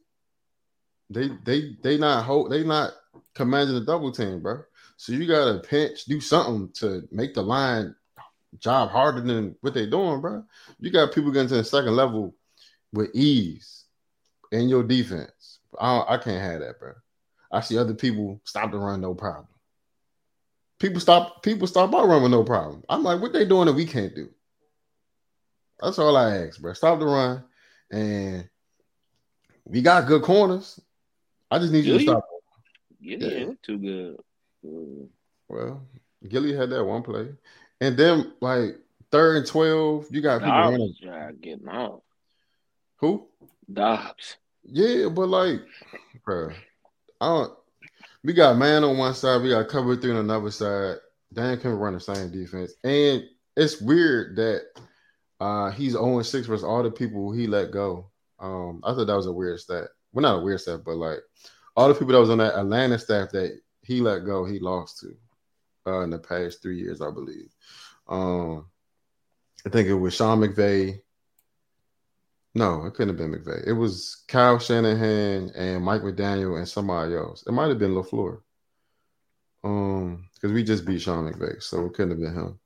[1.11, 2.93] they they they not hold they not
[3.35, 4.63] commanding the double team, bro.
[4.97, 7.95] So you gotta pinch, do something to make the line
[8.59, 10.43] job harder than what they doing, bro.
[10.81, 12.35] You got people getting to the second level
[12.93, 13.85] with ease
[14.53, 15.61] in your defense.
[15.79, 16.93] I, I can't have that, bro.
[17.53, 19.47] I see other people stop the run, no problem.
[20.79, 22.85] People stop people stop our run with no problem.
[22.89, 24.29] I'm like, what they doing that we can't do?
[25.81, 26.73] That's all I ask, bro.
[26.73, 27.45] Stop the run,
[27.91, 28.49] and
[29.65, 30.81] we got good corners.
[31.51, 32.05] I just need Gilly?
[32.05, 32.29] you to stop.
[33.03, 33.53] Gilly yeah.
[33.63, 34.17] too good.
[34.65, 35.09] Mm.
[35.49, 35.83] Well,
[36.29, 37.29] Gilly had that one play,
[37.81, 38.77] and then like
[39.11, 40.95] third and twelve, you got people running.
[41.41, 42.01] getting off.
[42.97, 43.29] Who?
[43.73, 44.37] Doubs.
[44.65, 45.61] Yeah, but like,
[46.25, 46.51] bro,
[47.21, 47.53] I don't.
[48.27, 50.97] We got man on one side, we got cover three on another side.
[51.33, 53.23] Dan can run the same defense, and
[53.57, 54.63] it's weird that
[55.39, 58.11] uh he's 0 6 versus all the people he let go.
[58.41, 61.21] Um, I thought that was a weird stat well, not a weird staff, but like
[61.77, 64.99] all the people that was on that Atlanta staff that he let go, he lost
[65.01, 65.17] to
[65.87, 67.55] uh, in the past three years, I believe.
[68.09, 68.67] Um,
[69.65, 71.01] I think it was Sean McVay.
[72.57, 73.67] No, it couldn't have been McVay.
[73.67, 77.45] It was Kyle Shanahan and Mike McDaniel and somebody else.
[77.47, 78.41] It might have been LaFleur.
[79.63, 82.59] Um, because we just beat Sean McVay, so it couldn't have been him.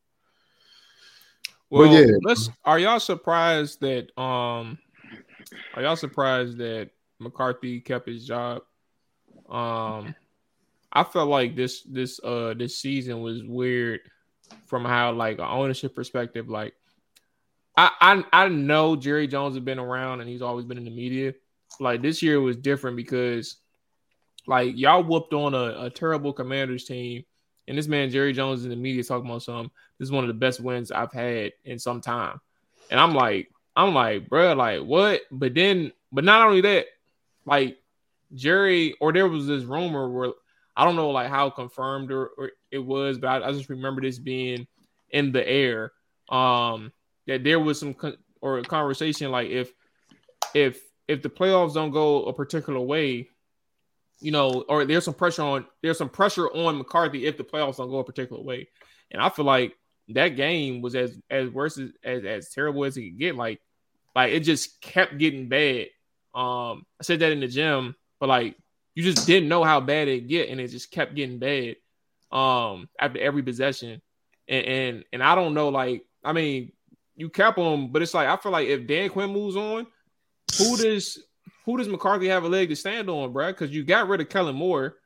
[1.71, 2.51] Well, but yeah, let's.
[2.65, 4.17] Are y'all surprised that?
[4.17, 4.79] Um,
[5.75, 8.63] are y'all surprised that McCarthy kept his job.
[9.49, 10.15] Um,
[10.93, 14.01] I felt like this this uh this season was weird
[14.67, 16.49] from how like an ownership perspective.
[16.49, 16.75] Like,
[17.77, 20.91] I I I know Jerry Jones has been around and he's always been in the
[20.91, 21.35] media.
[21.79, 23.57] Like this year was different because
[24.47, 27.25] like y'all whooped on a, a terrible Commanders team,
[27.69, 29.71] and this man Jerry Jones in the media talking about some.
[29.99, 32.41] This is one of the best wins I've had in some time,
[32.91, 35.23] and I'm like, I'm like, bro, like what?
[35.31, 36.87] But then, but not only that,
[37.47, 37.79] like
[38.35, 40.33] Jerry, or there was this rumor where
[40.77, 44.01] I don't know like how confirmed or, or it was, but I, I, just remember
[44.01, 44.67] this being
[45.11, 45.93] in the air.
[46.29, 46.93] Um,
[47.31, 49.73] that there was some con- or a conversation like if
[50.53, 53.29] if if the playoffs don't go a particular way,
[54.21, 57.77] you know, or there's some pressure on there's some pressure on McCarthy if the playoffs
[57.77, 58.69] don't go a particular way.
[59.13, 59.77] And I feel like
[60.09, 63.37] that game was as as worse as as, as terrible as it could get.
[63.37, 63.61] Like
[64.17, 65.87] like it just kept getting bad.
[66.35, 68.57] Um, I said that in the gym, but like
[68.97, 71.77] you just didn't know how bad it get, and it just kept getting bad.
[72.33, 74.03] Um, after every possession,
[74.49, 76.73] and and, and I don't know, like I mean,
[77.21, 79.87] you kept them, but it's like I feel like if Dan Quinn moves on,
[80.57, 81.23] who does
[81.67, 83.49] who does McCarthy have a leg to stand on, bro?
[83.49, 84.97] Because you got rid of Kellen Moore.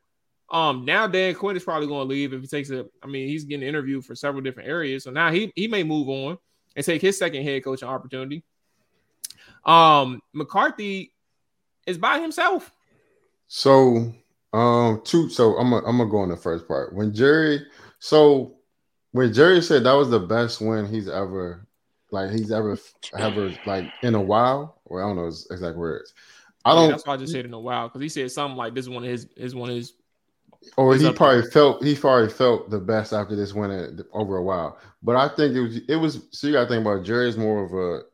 [0.49, 2.87] Um, now Dan Quinn is probably going to leave if he takes a.
[3.03, 6.09] I mean, he's getting interviewed for several different areas, so now he he may move
[6.09, 6.39] on
[6.77, 8.45] and take his second head coaching opportunity.
[9.65, 11.13] Um, McCarthy
[11.89, 12.71] is by himself.
[13.49, 14.15] So,
[14.53, 15.29] um, two.
[15.31, 16.95] So I'm gonna I'm gonna go on the first part.
[16.95, 17.67] When Jerry,
[17.99, 18.55] so
[19.11, 21.67] when Jerry said that was the best win he's ever,
[22.15, 22.79] like he's ever
[23.19, 26.15] ever like in a while, or I don't know his exact words.
[26.65, 26.85] I don't.
[26.85, 28.87] Yeah, that's why I just said in a while because he said something like this
[28.87, 29.93] is one of his is one of his.
[30.79, 31.51] Or he probably there.
[31.51, 34.79] felt he probably felt the best after this win over a while.
[35.03, 36.27] But I think it was it was.
[36.31, 38.05] So you got to think about Jerry's more of a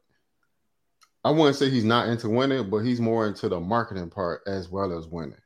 [1.25, 4.69] I wouldn't say he's not into winning, but he's more into the marketing part as
[4.71, 5.37] well as winning.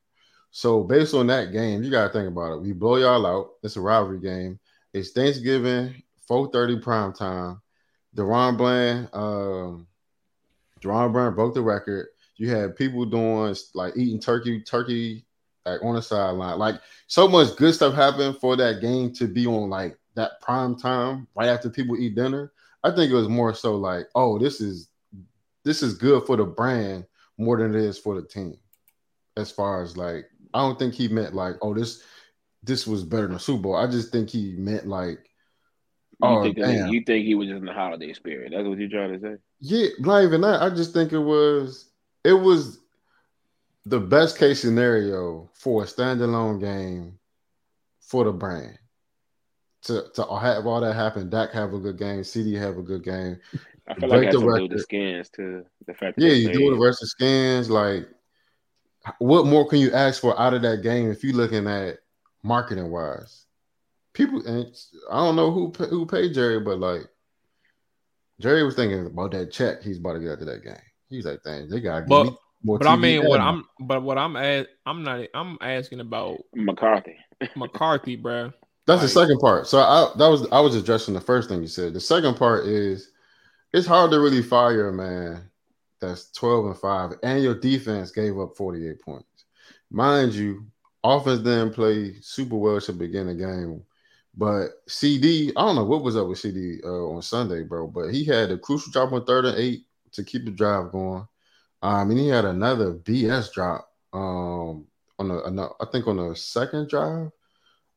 [0.50, 2.62] So based on that game, you gotta think about it.
[2.62, 3.50] We blow y'all out.
[3.64, 4.60] It's a rivalry game.
[4.92, 7.60] It's Thanksgiving, 4:30 prime time.
[8.14, 9.86] DaRon Bland, um,
[10.80, 12.08] DaRon Bland broke the record.
[12.36, 15.24] You had people doing like eating turkey, turkey
[15.64, 16.58] like on the sideline.
[16.58, 20.76] Like so much good stuff happened for that game to be on like that prime
[20.76, 22.52] time right after people eat dinner.
[22.82, 24.88] I think it was more so like, oh, this is
[25.64, 27.06] this is good for the brand
[27.38, 28.58] more than it is for the team.
[29.36, 32.02] As far as like, I don't think he meant like, oh, this
[32.62, 33.76] this was better than Super Bowl.
[33.76, 35.30] I just think he meant like,
[36.22, 36.92] you oh, think damn.
[36.92, 38.52] you think he was just in the holiday spirit.
[38.54, 39.36] That's what you're trying to say.
[39.60, 40.62] Yeah, not even that.
[40.62, 41.90] I just think it was
[42.24, 42.80] it was
[43.86, 47.18] the best case scenario for a standalone game
[48.00, 48.78] for the brand.
[49.82, 53.04] To, to have all that happen, Dak have a good game, CD have a good
[53.04, 53.38] game,
[53.86, 56.18] I feel like that's the, do the skins to the fact.
[56.18, 57.68] Yeah, you do the rest of skins.
[57.68, 58.08] Like,
[59.18, 61.98] what more can you ask for out of that game if you're looking at
[62.42, 63.43] marketing wise?
[64.14, 64.74] People, and
[65.10, 67.02] I don't know who who paid Jerry, but like
[68.40, 70.76] Jerry was thinking about that check he's about to get after that game.
[71.10, 74.16] He's like, "Dang, they got but, more." But TV I mean, what I'm, but what
[74.16, 77.16] I'm at, I'm not, I'm asking about McCarthy.
[77.56, 78.52] McCarthy, bro.
[78.86, 79.66] That's like, the second part.
[79.66, 81.92] So I that was I was addressing the first thing you said.
[81.92, 83.10] The second part is
[83.72, 85.50] it's hard to really fire a man
[86.00, 89.44] that's 12 and 5 and your defense gave up 48 points.
[89.90, 90.66] Mind you,
[91.02, 93.82] offense didn't play super well to begin the game.
[94.36, 98.08] But CD, I don't know what was up with CD uh, on Sunday, bro, but
[98.08, 101.26] he had a crucial drop on third and eight to keep the drive going.
[101.82, 104.86] Um, and he had another BS drop um,
[105.18, 107.30] on the, I think on the second drive.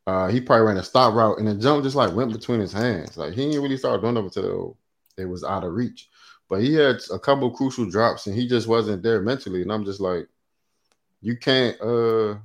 [0.05, 2.71] Uh, he probably ran a stop route and the jump just like went between his
[2.71, 3.17] hands.
[3.17, 4.77] Like he didn't really start doing up until
[5.17, 6.09] it was out of reach.
[6.49, 9.63] But he had a couple crucial drops and he just wasn't there mentally.
[9.63, 10.27] And I'm just like,
[11.21, 12.35] you can't uh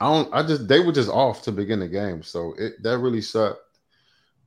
[0.00, 2.22] I don't I just they were just off to begin the game.
[2.22, 3.60] So it that really sucked.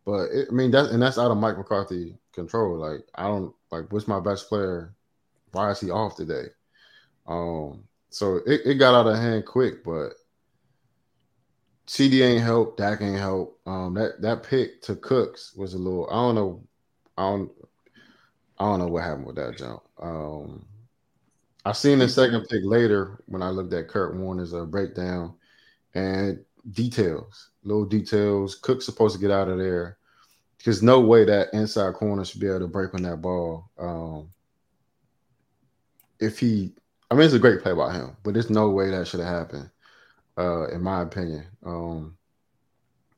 [0.06, 2.78] But it, I mean that and that's out of Mike McCarthy control.
[2.78, 4.96] Like I don't like what's my best player?
[5.52, 6.46] Why is he off today?
[7.28, 10.14] Um so it, it got out of hand quick, but
[11.88, 13.60] CD ain't help, Dak ain't help.
[13.66, 16.08] Um, that that pick to Cooks was a little.
[16.10, 16.64] I don't know
[17.18, 17.52] I don't
[18.58, 19.82] I don't know what happened with that jump.
[20.00, 20.66] Um,
[21.66, 25.34] I seen the second pick later when I looked at Kurt Warner's uh, breakdown
[25.94, 28.56] and details, little details.
[28.56, 29.98] Cook's supposed to get out of there
[30.58, 33.70] because no way that inside corner should be able to break on that ball.
[33.80, 34.30] Um,
[36.20, 36.74] if he,
[37.10, 39.30] I mean, it's a great play by him, but there's no way that should have
[39.30, 39.70] happened,
[40.38, 41.46] uh, in my opinion.
[41.66, 42.16] Um,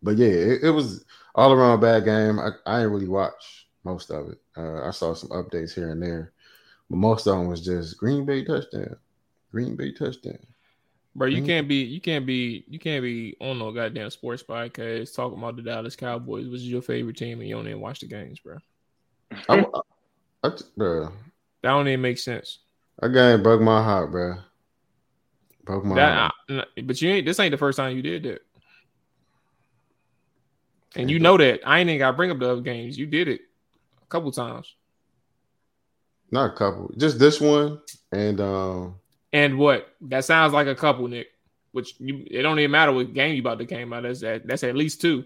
[0.01, 1.03] but yeah, it, it was
[1.35, 2.39] all around bad game.
[2.39, 4.37] I, I didn't really watch most of it.
[4.55, 6.31] Uh, I saw some updates here and there,
[6.89, 8.95] but most of them was just Green Bay touchdown,
[9.51, 10.39] Green Bay touchdown.
[11.15, 15.15] Bro, you can't be you can't be you can't be on no goddamn sports podcast
[15.15, 17.99] talking about the Dallas Cowboys, which is your favorite team, and you don't even watch
[17.99, 18.57] the games, bro.
[19.47, 19.81] I, I,
[20.43, 21.05] I, bro.
[21.61, 22.59] That don't even make sense.
[22.99, 24.37] That game broke my heart, bro.
[25.63, 26.67] Broke my that, heart.
[26.83, 27.25] but you ain't.
[27.27, 28.41] This ain't the first time you did that.
[30.95, 32.97] And you know that I ain't even got to bring up the other games.
[32.97, 33.41] You did it
[34.01, 34.73] a couple times.
[36.31, 37.79] Not a couple, just this one,
[38.11, 38.95] and um,
[39.33, 39.93] And what?
[40.01, 41.27] That sounds like a couple, Nick.
[41.71, 44.03] Which you it don't even matter what game you about to came out.
[44.03, 45.25] That's that that's at least two.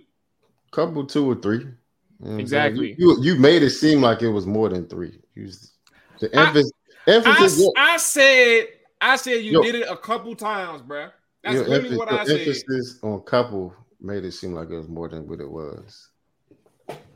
[0.72, 1.60] Couple two or three.
[1.60, 1.76] You
[2.32, 2.96] know Exactly.
[2.98, 5.20] You, you you made it seem like it was more than three.
[5.36, 5.50] You
[6.20, 6.72] the I- emphasis,
[7.06, 8.67] I, emphasis, I said
[9.02, 9.62] I said you Yo.
[9.62, 11.12] did it a couple times, bruh.
[11.43, 12.39] That's your literally emphasis, what I said.
[12.39, 16.08] emphasis on couple made it seem like it was more than what it was.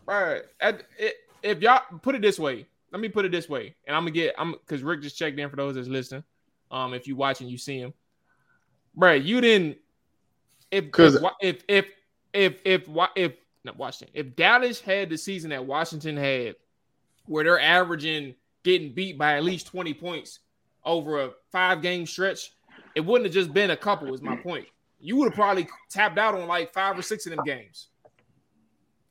[0.05, 0.41] Right.
[0.59, 3.95] At- it- If y'all put it this way, let me put it this way, and
[3.95, 6.23] I'm gonna get I'm because Ric just checked in for those that's listening.
[6.71, 7.93] Um, if you watching, you see him,
[8.95, 9.21] right?
[9.21, 9.77] You didn't.
[10.71, 11.85] If if if if
[12.33, 16.55] if if if, not Washington, if Dallas had the season that Washington had,
[17.25, 20.39] where they're averaging getting beat by at least 20 points
[20.85, 22.53] over a five game stretch,
[22.95, 24.13] it wouldn't have just been a couple.
[24.13, 24.65] Is my point.
[25.01, 27.87] You would have probably tapped out on like five or six of them games.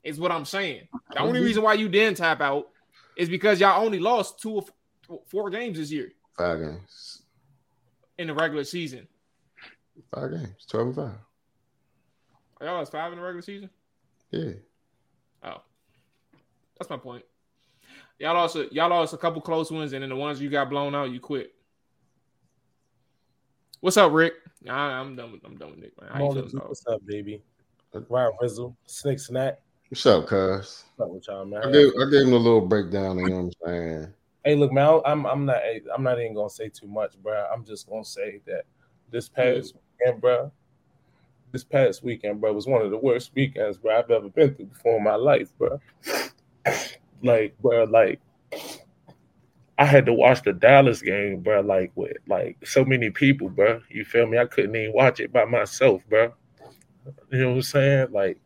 [0.03, 0.88] Is what I'm saying.
[1.12, 2.68] The only reason why you didn't tap out
[3.16, 4.62] is because y'all only lost two
[5.09, 7.19] or four games this year Five games.
[8.20, 9.09] In the regular season.
[10.14, 10.66] Five games.
[10.68, 11.14] Twelve and five.
[12.61, 13.70] Oh, y'all lost five in the regular season.
[14.30, 14.50] Yeah.
[15.42, 15.62] Oh,
[16.78, 17.24] that's my point.
[18.18, 20.68] Y'all lost a, y'all lost a couple close ones, and then the ones you got
[20.68, 21.54] blown out, you quit.
[23.80, 24.35] What's up, Ric?
[24.62, 25.98] Nah, I'm done with I'm done with Nick.
[25.98, 26.11] Man.
[26.12, 27.42] How you feeling, what's up, baby?
[28.11, 29.62] Ryan Rizzle, Snick Snack.
[29.88, 30.85] What's up, cuz?
[30.96, 31.64] What's up with y'all, man?
[31.64, 34.14] I gave, I gave him a little breakdown, you know what I'm saying?
[34.44, 35.59] Hey, look, man, I'm I'm not
[35.94, 37.46] I'm not even gonna say too much, bro.
[37.53, 38.64] I'm just gonna say that
[39.11, 40.50] this past weekend, bro,
[41.53, 44.66] this past weekend, bro, was one of the worst weekends, bro, I've ever been through
[44.66, 45.81] before in my life, bro.
[47.22, 48.20] like, bro, like
[49.79, 53.81] I had to watch the Dallas game, bro, like with like so many people, bro.
[53.88, 54.38] You feel me?
[54.38, 56.35] I couldn't even watch it by myself, bro.
[57.31, 58.09] You know what I'm saying?
[58.12, 58.38] Like,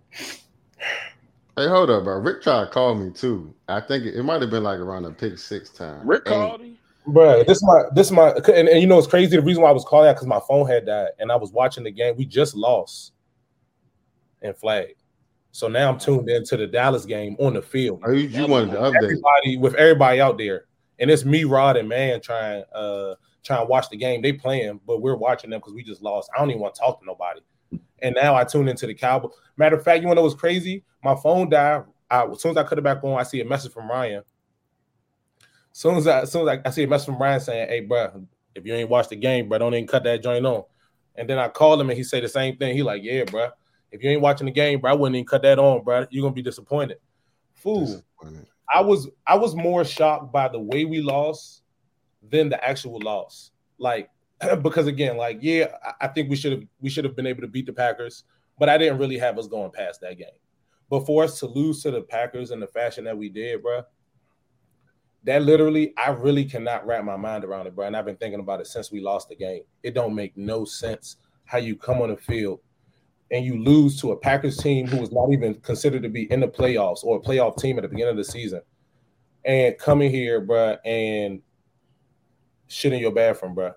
[1.56, 2.18] Hey, hold up, bro.
[2.18, 3.54] Ric tried to call me too.
[3.68, 6.06] I think it, it might have been like around the pick six time.
[6.06, 6.78] Ric And- called him.
[7.06, 9.36] Bro, this my this my and, and you know it's crazy.
[9.36, 11.52] The reason why I was calling out because my phone had died and I was
[11.52, 12.16] watching the game.
[12.16, 13.12] We just lost
[14.40, 15.02] and flagged.
[15.52, 18.00] so now I'm tuned into the Dallas game on the field.
[18.06, 19.02] Oh, you, you wanted to update.
[19.04, 20.64] Everybody with everybody out there,
[20.98, 24.22] and it's me, Rod, and Man trying uh trying to watch the game.
[24.22, 26.30] They playing, but we're watching them because we just lost.
[26.34, 27.40] I don't even want to talk to nobody.
[28.04, 29.30] And now I tune into the Cowboy.
[29.56, 30.84] Matter of fact, you want to know what's crazy?
[31.02, 31.84] My phone died.
[32.10, 34.22] I, as soon as I cut it back on, I see a message from Ryan.
[35.72, 37.68] As soon as I, as soon as I, I see a message from Ryan saying,
[37.68, 40.64] "Hey, bro, if you ain't watched the game, bro, don't even cut that joint on."
[41.16, 42.76] And then I called him and he said the same thing.
[42.76, 43.48] He like, "Yeah, bro,
[43.90, 46.06] if you ain't watching the game, bro, I wouldn't even cut that on, bro.
[46.10, 46.98] You're gonna be disappointed."
[47.54, 48.02] Fool.
[48.72, 51.62] I was I was more shocked by the way we lost
[52.22, 53.50] than the actual loss.
[53.78, 54.10] Like
[54.62, 55.68] because again, like yeah,
[56.00, 58.24] I- think we should have we should have been able to beat the Packers,
[58.58, 60.28] but I didn't really have us going past that game.
[60.90, 63.82] But for us to lose to the Packers in the fashion that we did, bro,
[65.24, 67.86] that literally I really cannot wrap my mind around it, bro.
[67.86, 69.62] And I've been thinking about it since we lost the game.
[69.82, 72.60] It don't make no sense how you come on the field
[73.30, 76.40] and you lose to a Packers team who was not even considered to be in
[76.40, 78.60] the playoffs or a playoff team at the beginning of the season,
[79.44, 81.42] and coming here, bruh, and
[82.68, 83.74] shit in your bathroom, bruh.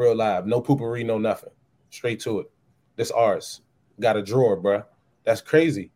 [0.00, 1.50] Real live, no poopery, no nothing.
[1.90, 2.50] Straight to it.
[2.96, 3.60] This ours.
[4.00, 4.86] Got a drawer, bruh.
[5.24, 5.92] That's crazy.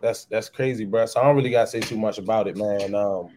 [0.00, 1.06] That's that's crazy, bruh.
[1.06, 2.94] So I don't really gotta say too much about it, man.
[2.94, 3.36] Um,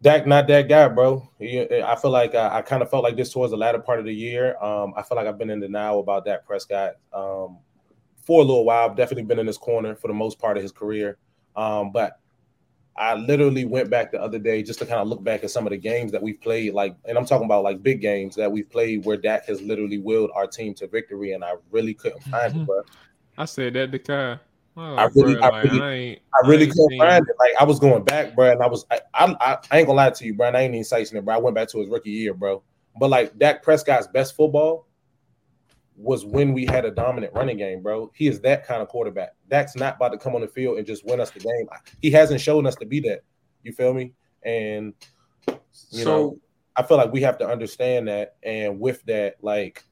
[0.00, 1.28] Dak, not that guy, bro.
[1.40, 3.98] He- I feel like I, I kind of felt like this towards the latter part
[3.98, 4.56] of the year.
[4.62, 7.58] Um, I feel like I've been in denial about Dak Prescott um,
[8.24, 8.88] for a little while.
[8.88, 11.18] I've definitely been in his corner for the most part of his career.
[11.56, 12.20] Um, but
[12.96, 15.66] I literally went back the other day just to kind of look back at some
[15.66, 18.52] of the games that we've played, like, and I'm talking about like big games that
[18.52, 22.22] we've played where Dak has literally willed our team to victory, and I really couldn't
[22.24, 22.64] find it, mm-hmm.
[22.64, 22.82] bro.
[23.38, 24.38] I said that to Kai.
[24.76, 27.26] Oh, I really- bruh, I like, really- I ain't, I really ain't couldn't seen- find
[27.26, 27.36] it.
[27.38, 30.10] Like I was going back, bro, and I was I, I, I ain't gonna lie
[30.10, 30.48] to you, bro.
[30.48, 31.34] And I ain't even citing it, bro.
[31.34, 32.62] I went back to his rookie year, bro.
[32.98, 34.86] But like Dak Prescott's best football
[35.96, 38.10] was when we had a dominant running game, bro.
[38.14, 39.34] He is that kind of quarterback.
[39.48, 41.68] That's not about to come on the field and just win us the game.
[42.00, 43.20] He hasn't shown us to be that.
[43.62, 44.12] You feel me?
[44.44, 44.94] And
[45.46, 45.58] you
[46.02, 46.38] So- know,
[46.74, 48.36] I feel like we have to understand that.
[48.42, 49.84] And with that, like,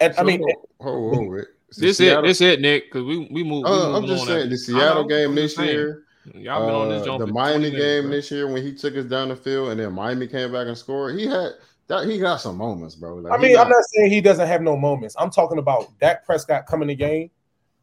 [0.00, 0.42] and I mean,
[0.80, 1.48] hold on, Ric.
[1.70, 2.84] So This Seattle- it, this it, Nick.
[2.86, 3.64] Because we we move.
[3.66, 5.68] Uh, I'm just on saying after- the Seattle know, game this saying.
[5.68, 6.04] year.
[6.34, 8.10] Y'all been on this uh, jump the Miami 20 minutes, game bro.
[8.10, 10.76] this year when he took us down the field and then Miami came back and
[10.76, 11.18] scored.
[11.18, 11.52] He had
[11.88, 12.06] that.
[12.06, 13.16] He got some moments, bro.
[13.16, 15.14] Like, I mean, got- I'm not saying he doesn't have no moments.
[15.18, 17.30] I'm talking about Dak Prescott coming the game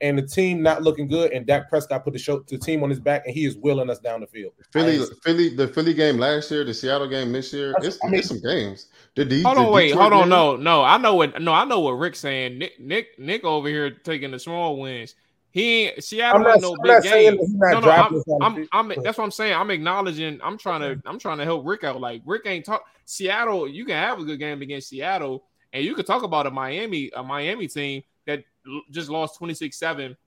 [0.02, 2.90] and the team not looking good, and Dak Prescott put the show the team on
[2.90, 4.52] his back, and he is willing us down the field.
[4.74, 7.74] Philly, Philly, the Philly game last year, the Seattle game this year.
[7.82, 8.88] It's, I mean- it's some games.
[9.16, 10.20] The, the, Hold the on, wait, Detroit hold on.
[10.24, 11.42] game- No, no, I know what.
[11.42, 12.58] No, I know what Ric's saying.
[12.60, 15.16] Nick, Nick, Nick over here taking the small wins.
[15.56, 17.38] He ain't Seattle I'm not, no I'm big not game.
[17.40, 18.68] he's not No, no, I'm, us on I'm.
[18.74, 19.54] I'm, that's what I'm saying.
[19.54, 20.38] I'm acknowledging.
[20.44, 22.02] I'm trying to, I'm trying to help Ric out.
[22.02, 23.66] Like Ric ain't talk Seattle.
[23.66, 27.10] You can have a good game against Seattle, and you could talk about a Miami,
[27.16, 28.44] a Miami team that
[28.92, 30.18] just lost 26-7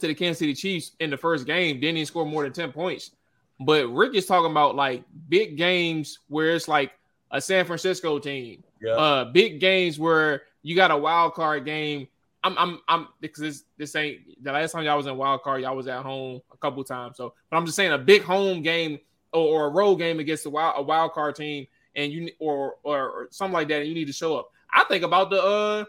[0.00, 1.78] to the Kansas City Chiefs in the first game.
[1.78, 3.12] Didn't even score more than 10 points.
[3.60, 6.90] But Ric is talking about like big games where it's like
[7.30, 8.94] a San Francisco team, Yeah.
[8.94, 12.08] uh, big games where you got a wild card game.
[12.46, 15.62] I'm, I'm, I'm because this, this ain't the last time y'all was in wild card.
[15.62, 17.16] Y'all was at home a couple times.
[17.16, 18.98] So, but I'm just saying a big home game
[19.32, 22.76] or, or a road game against a wild, a wild card team, and you or,
[22.82, 24.50] or or something like that, and you need to show up.
[24.72, 25.84] I think about the uh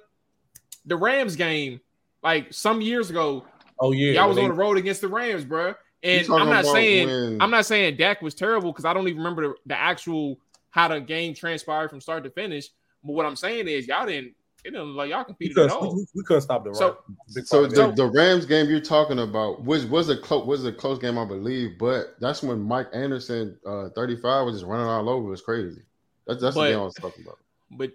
[0.85, 1.79] the Rams game
[2.23, 3.45] like some years ago.
[3.79, 5.73] oh yeah, y'all was when on the road against the Rams, bro.
[6.03, 9.17] And I'm not saying when- I'm not saying Dak was terrible because I don't even
[9.17, 10.39] remember the, the actual
[10.69, 12.69] how the game transpired from start to finish.
[13.03, 14.33] But what I'm saying is y'all didn't
[14.67, 15.95] it didn't look like y'all we, competed at all.
[15.95, 16.75] we, we couldn't stop the run.
[16.77, 16.97] So-
[17.45, 20.99] So the, the Rams game you're talking about, which was a close was a close
[20.99, 25.27] game, I believe, but that's when Mike Anderson, uh, 35, was just running all over.
[25.27, 25.81] It was crazy.
[26.27, 27.37] That's that's But- the game I was talking about.
[27.71, 27.91] But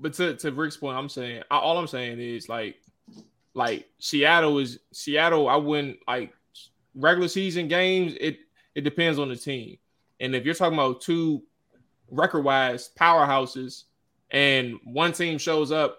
[0.00, 2.76] but to, to Ric's point, I'm saying all I'm saying is like
[3.54, 5.48] like Seattle is Seattle.
[5.48, 6.32] I wouldn't like
[6.94, 8.14] regular season games.
[8.20, 8.38] It
[8.74, 9.76] it depends on the team,
[10.20, 11.42] and if you're talking about two
[12.10, 13.84] record wise powerhouses,
[14.30, 15.98] and one team shows up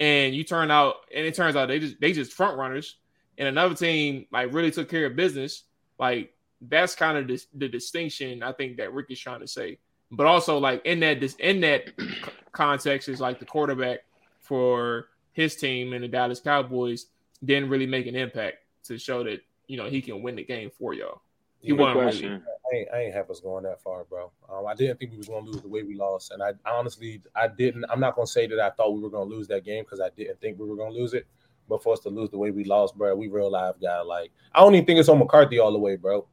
[0.00, 2.96] and you turn out and it turns out they just they just front runners,
[3.38, 5.64] and another team like really took care of business,
[5.98, 9.78] like that's kind of the, the distinction I think that Ric is trying to say.
[10.10, 11.92] But also like in that in that
[12.52, 14.00] context is like the quarterback
[14.40, 17.06] for his team and the Dallas Cowboys
[17.44, 20.70] didn't really make an impact to show that you know he can win the game
[20.78, 21.20] for y'all.
[21.60, 22.10] He Good wasn't really.
[22.10, 22.42] question.
[22.46, 24.30] I ain't, I ain't have us going that far, bro.
[24.52, 26.52] Um, I didn't think we was going to lose the way we lost, and I
[26.66, 27.84] honestly, I didn't.
[27.90, 29.84] I'm not going to say that I thought we were going to lose that game
[29.84, 31.26] because I didn't think we were going to lose it.
[31.68, 34.00] But for us to lose the way we lost, bro, we real live guy.
[34.00, 36.26] Like I don't even think it's on McCarthy all the way, bro.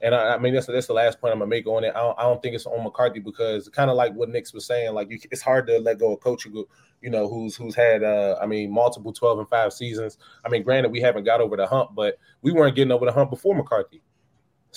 [0.00, 1.92] And I, I mean, that's that's the last point I'm gonna make on it.
[1.94, 4.64] I don't, I don't think it's on McCarthy because kind of like what Nick's was
[4.64, 6.68] saying, like you, it's hard to let go of coach who,
[7.02, 10.18] you know, who's who's had, uh, I mean, multiple 12 and five seasons.
[10.44, 13.12] I mean, granted, we haven't got over the hump, but we weren't getting over the
[13.12, 14.02] hump before McCarthy.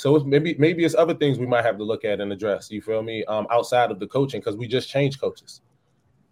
[0.01, 2.71] So maybe maybe it's other things we might have to look at and address.
[2.71, 3.23] You feel me?
[3.25, 5.61] Um, outside of the coaching because we just changed coaches.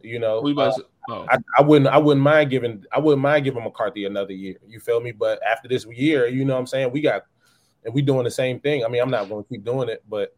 [0.02, 1.28] You know, We about Uh, oh.
[1.30, 4.56] I, I wouldn't I wouldn't mind giving I wouldn't mind giving McCarthy another year.
[4.68, 5.12] You feel me?
[5.12, 6.92] But after this year, you know what I'm saying?
[6.92, 7.26] We got
[7.86, 8.84] and we doing the same thing.
[8.84, 10.36] I mean, I'm not going to keep doing it, but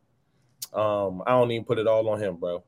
[0.73, 2.61] um, I don't even put it all on him, bro.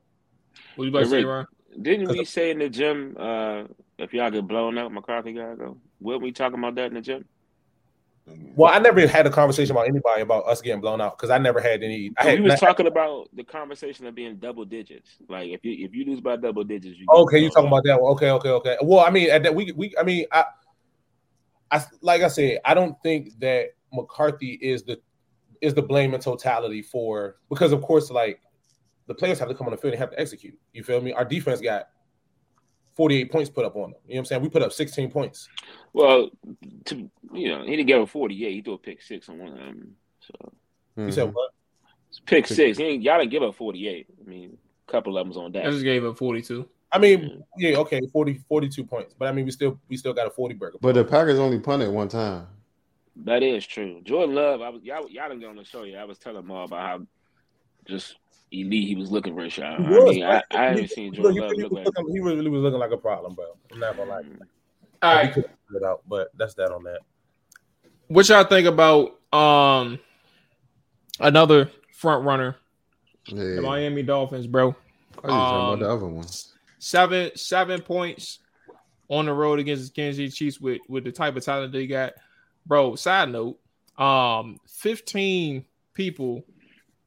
[0.76, 1.46] what you about to say, Ron?
[1.82, 3.64] Didn't we say in the gym, uh,
[3.98, 5.76] if y'all get blown out, McCarthy gotta go?
[6.00, 7.26] Weren't we talking about that in the gym?
[8.26, 11.36] Well, I never had a conversation about anybody about us getting blown out because I
[11.36, 12.10] never had any.
[12.16, 15.16] I we was talking about the conversation of being double digits.
[15.28, 18.00] Like if you if you lose by double digits, you Okay, you talking about that
[18.00, 18.12] one?
[18.12, 18.76] Okay, okay, okay.
[18.80, 20.44] Well, I mean, at that we we I mean, I,
[21.70, 24.98] I like I said, I don't think that McCarthy is the
[25.60, 28.40] is the blame in totality for because of course, like
[29.06, 30.58] the players have to come on the field and have to execute.
[30.72, 31.12] You feel me?
[31.12, 31.88] Our defense got
[32.94, 34.00] 48 points put up on them.
[34.06, 34.42] You know what I'm saying?
[34.42, 35.48] We put up 16 points.
[35.92, 36.30] Well,
[36.86, 38.52] to you know, he didn't get a forty-eight.
[38.52, 39.96] He threw a pick six on one of them.
[40.20, 40.52] So
[40.96, 41.12] You Mhm.
[41.12, 41.50] said what?
[42.08, 42.78] it's pick six.
[42.78, 44.06] He ain't, y'all didn't give up forty-eight.
[44.20, 44.56] I mean,
[44.88, 45.66] a couple of them's on that.
[45.66, 46.68] I just gave up 42.
[46.92, 49.14] I mean, yeah, okay, 40 42 points.
[49.18, 50.78] But I mean, we still we still got a 40 burger.
[50.80, 52.46] But the Packers only punted one time.
[53.16, 54.00] That is true.
[54.04, 56.00] Jordan Love, I was y'all y'all didn't get on the show yet.
[56.00, 57.06] I was telling Mual about how
[57.86, 58.16] just
[58.50, 59.78] elite he was looking for Rashad.
[59.78, 60.28] He I mean, bro.
[60.30, 61.86] I, I He- haven't seen he- Jordan he Love really look was like.
[61.98, 63.46] looking- he really was looking like a problem, bro.
[63.72, 64.22] I'm not gonna lie.
[65.02, 67.00] All We could figure it out, but that's that on that.
[68.08, 69.98] what y'all think about um
[71.20, 72.56] another front runner,
[73.26, 73.56] Yeah.
[73.56, 74.74] the Miami Dolphins, bro?
[75.22, 76.26] I was about Um, the other one.
[76.78, 78.40] seven seven points
[79.08, 81.86] on the road against the Kansas City Chiefs with with the type of talent they
[81.86, 82.14] got,
[82.66, 82.94] bro.
[82.94, 83.58] Side note,
[83.98, 85.64] um, fifteen
[85.94, 86.44] people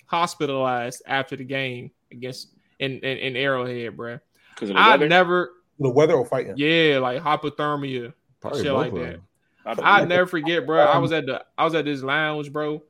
[0.08, 2.50] hospitalized after the game against
[2.80, 4.20] in in, in Arrowhead, bro.
[4.56, 5.08] Because I weather.
[5.08, 6.56] never, The weather or fighting?
[6.58, 9.20] yeah, like hypothermia, Probably shit like that.
[9.66, 9.80] them.
[9.84, 10.80] I never forget, bro.
[10.80, 12.82] I um, was at the I was at this lounge, bro,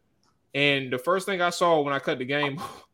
[0.53, 2.61] and the first thing I saw when I cut the game,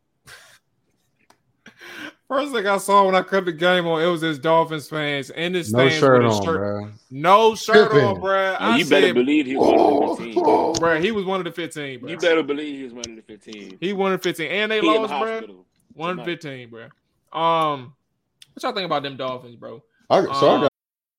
[2.34, 5.30] first thing I saw when I cut the game on, it was this Dolphins fans
[5.30, 6.90] in this No shirt with a on, shirt, bro.
[7.10, 8.06] no shirt Tripping.
[8.08, 8.30] on, bro.
[8.30, 9.80] Well, I you better believe he was one
[10.10, 10.74] of the fifteen.
[10.80, 12.10] bro, he was one of the fifteen, bro.
[12.10, 13.78] You better believe he was one of the fifteen.
[13.80, 15.32] He won the fifteen, and they He in the lost, bro.
[15.32, 15.66] hospital.
[15.94, 16.24] One tonight.
[16.26, 16.82] fifteen, bro.
[17.32, 17.94] Um,
[18.52, 19.82] what y'all think about them Dolphins, bro?
[20.10, 20.72] I, so I Um, got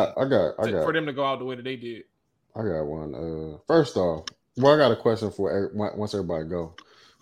[0.00, 2.04] I, I got, I got, for them to go out the way that they did.
[2.54, 3.14] I got one.
[3.14, 4.26] Uh, first off,
[4.56, 6.74] well, I got a question for every, once everybody go,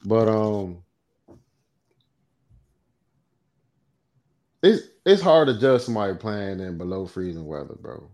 [0.04, 0.82] but um,
[4.62, 8.10] it's it's hard to judge somebody playing in below freezing weather, bro.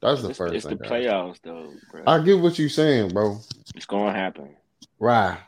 [0.00, 0.86] That's the It's, first it's the thing.
[0.86, 2.02] I- playoffs, though, bro.
[2.06, 3.38] I get what you're saying, bro.
[3.74, 4.56] It's gonna happen.
[4.98, 5.38] Right.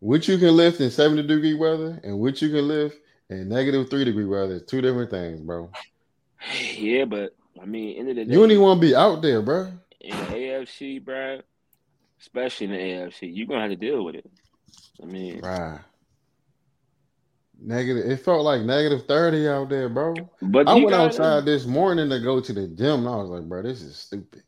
[0.00, 2.96] What you can lift in 70 degree weather and what you can lift
[3.28, 5.70] in negative three degree weather is two different things, bro.
[6.78, 9.22] Yeah, but I mean, end of the day, You don't even want to be out
[9.22, 9.72] there, bro.
[10.00, 11.40] in the AFC, bro,
[12.20, 14.30] especially in the AFC, you're gonna have to deal with it.
[15.02, 15.80] I mean, Right.
[17.62, 18.10] Negative.
[18.10, 20.14] It felt like negative 30 out there, bro.
[20.40, 23.42] but I went outside this morning to go to the gym and I was like,
[23.42, 24.42] bro, this is stupid.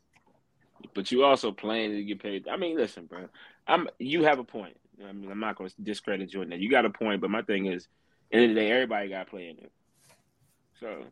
[0.95, 2.47] But you also playing to get paid.
[2.47, 3.29] I mean, listen, bro.
[3.67, 4.77] I'm you have a point.
[5.07, 6.59] I mean, I'm not going to discredit you on that.
[6.59, 7.87] You got a point, but my thing is,
[8.31, 9.71] end of the day, everybody got to play in it.
[10.79, 11.03] So,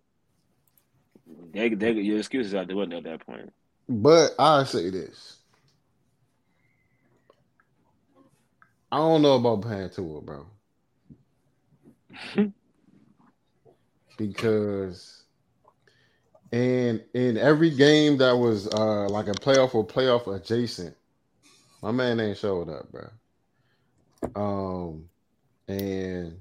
[1.51, 3.51] they, they, your excuses out the window at that point.
[3.87, 5.37] But I say this.
[8.91, 10.45] I don't know about paying to it, bro.
[14.17, 15.23] because
[16.51, 20.95] in in every game that was uh like a playoff or playoff adjacent,
[21.81, 23.09] my man ain't showed up, bro.
[24.35, 25.09] Um,
[25.67, 26.37] and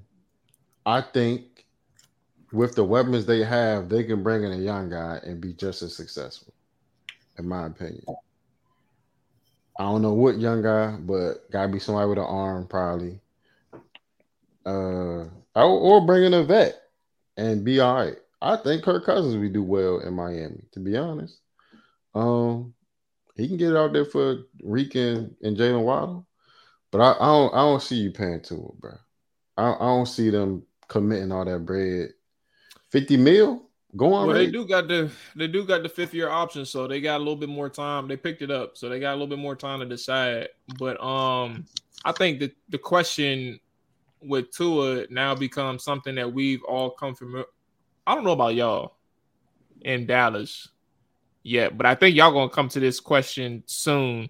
[0.85, 1.50] I think
[2.51, 5.81] with the weapons they have, they can bring in a young guy and be just
[5.81, 6.53] as successful,
[7.37, 8.03] in my opinion.
[9.79, 13.19] I don't know what young guy, but gotta be somebody with an arm, probably.
[14.65, 15.25] Uh,
[15.55, 16.81] or, bring in a vet
[17.35, 18.17] and be all right.
[18.41, 21.39] I think Kirk Cousins would do well in Miami, to be honest.
[22.13, 22.73] Um,
[23.35, 26.27] he can get it out there for Reek and, and Jaylen Waddle,
[26.91, 28.91] but I, I don't I don't see you paying to it, bro.
[29.57, 32.13] I, I don't see them committing all that bread.
[32.91, 34.27] Fifty mil, go on.
[34.27, 37.17] Well, they do got the they do got the fifth year option, so they got
[37.17, 38.09] a little bit more time.
[38.09, 40.49] They picked it up, so they got a little bit more time to decide.
[40.77, 41.65] But um,
[42.03, 43.61] I think that the question
[44.21, 47.45] with Tua now becomes something that we've all come from.
[48.05, 48.97] I don't know about y'all
[49.83, 50.67] in Dallas
[51.43, 54.29] yet, but I think y'all gonna come to this question soon.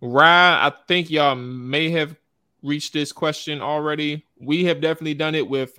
[0.00, 2.16] Ryan, I think y'all may have
[2.62, 4.24] reached this question already.
[4.40, 5.78] We have definitely done it with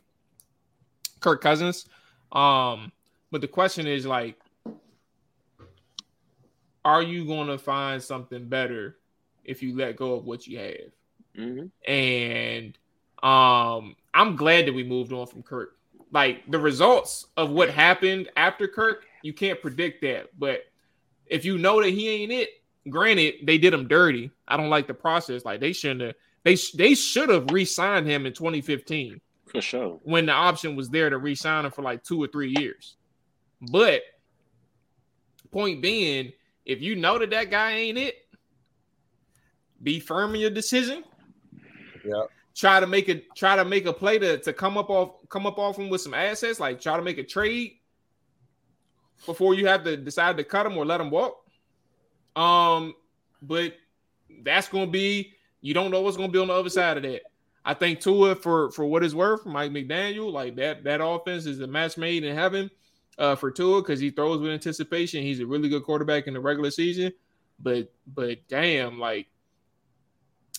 [1.19, 1.87] Kirk Cousins.
[2.33, 2.91] Um,
[3.31, 4.37] but the question is like,
[6.83, 8.97] are you going to find something better
[9.45, 10.91] if you let go of what you have?
[11.37, 11.91] Mm-hmm.
[11.91, 12.77] And
[13.23, 15.77] um, I'm glad that we moved on from Kirk.
[16.11, 20.29] Like the results of what happened after Kirk, you can't predict that.
[20.37, 20.65] But
[21.25, 22.49] if you know that he ain't it,
[22.89, 24.29] granted, they did him dirty.
[24.47, 25.45] I don't like the process.
[25.45, 26.15] Like they shouldn't have.
[26.43, 29.21] They they should have re-signed him in 2015
[29.53, 29.99] For sure.
[30.03, 32.95] when the option was there to re-sign him for like two or three years.
[33.71, 34.01] But
[35.51, 36.33] point being,
[36.65, 38.15] if you know that that guy ain't it,
[39.81, 41.03] be firm in your decision.
[42.05, 42.23] Yeah.
[42.55, 45.45] Try to make a try to make a play to, to come up off come
[45.45, 47.79] up off him with some assets, like try to make a trade
[49.25, 51.45] before you have to decide to cut him or let him walk.
[52.35, 52.93] Um,
[53.41, 53.75] but
[54.43, 57.21] that's gonna be you don't know what's gonna be on the other side of that.
[57.65, 61.59] I think Tua for for what it's worth, Mike McDaniel, like that that offense is
[61.61, 62.69] a match made in heaven
[63.17, 65.23] uh, for Tua because he throws with anticipation.
[65.23, 67.13] He's a really good quarterback in the regular season,
[67.59, 69.27] but but damn, like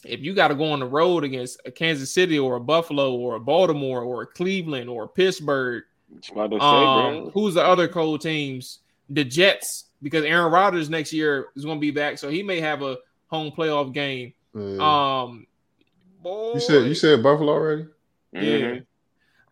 [0.04, 3.14] if you got to go on the road against a Kansas City or a Buffalo
[3.14, 5.82] or a Baltimore or a Cleveland or a Pittsburgh,
[6.16, 8.80] It's about to say, um, who's the other cold teams?
[9.10, 12.60] The Jets, because Aaron Rodgers next year is going to be back, so he may
[12.60, 12.98] have a
[13.28, 14.32] home playoff game.
[14.54, 15.22] Yeah.
[15.22, 15.46] Um,
[16.24, 17.86] boy, you said you said Buffalo already?
[18.32, 18.86] yeah, Mhm.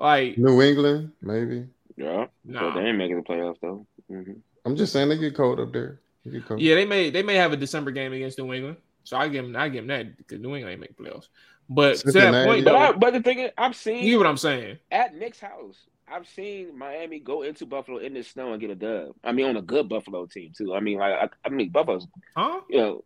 [0.00, 1.66] like New England, maybe.
[1.96, 2.26] Yeah.
[2.44, 2.70] Nah.
[2.72, 3.86] But they ain't making the playoffs though.
[4.08, 4.32] hmm
[4.64, 6.00] I'm just saying they get cold up there.
[6.24, 6.60] They get cold.
[6.60, 9.44] Yeah, they may they may have a December game against New England, so I give
[9.44, 11.28] them I give them that because New England ain't make playoffs.
[11.68, 14.18] But to that point, But I, but the thing is, I've seen you get seen
[14.18, 14.78] what I'm saying.
[14.90, 15.86] at Nick's house.
[16.08, 19.14] I've seen Miami go into Buffalo in the snow and get a dub.
[19.24, 20.74] I mean, on a good Buffalo team too.
[20.74, 22.06] I mean, like I, I mean, Buffalo's
[22.36, 22.60] Huh?
[22.68, 23.04] you know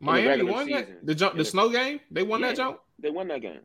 [0.00, 0.80] Miami regular won season.
[0.82, 2.00] that the jump the the- snow game.
[2.10, 2.78] They won that jump.
[2.98, 3.60] They won that game.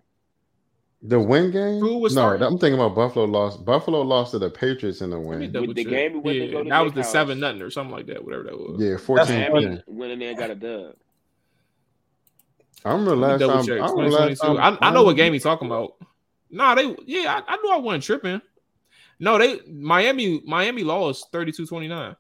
[1.06, 1.82] The win game?
[1.82, 2.48] Who was no, starting?
[2.48, 3.66] I'm thinking about Buffalo lost.
[3.66, 5.52] Buffalo lost to the Patriots in the win.
[5.52, 5.92] With the check.
[5.92, 7.12] game when they yeah, go to that was the house.
[7.12, 8.24] seven nothing or something like that.
[8.24, 8.82] Whatever that was.
[8.82, 9.84] Yeah, 14 Miami ten.
[9.88, 10.96] went in there got a dub.
[12.86, 13.66] I remember Let me last double time.
[13.66, 13.82] check.
[13.82, 14.58] I, remember last 2022.
[14.58, 15.96] time I, I know what game he's talking about.
[16.50, 18.42] Nah, they yeah, I, I knew I wasn't tripping.
[19.20, 22.16] No, they Miami Miami lost 32-29.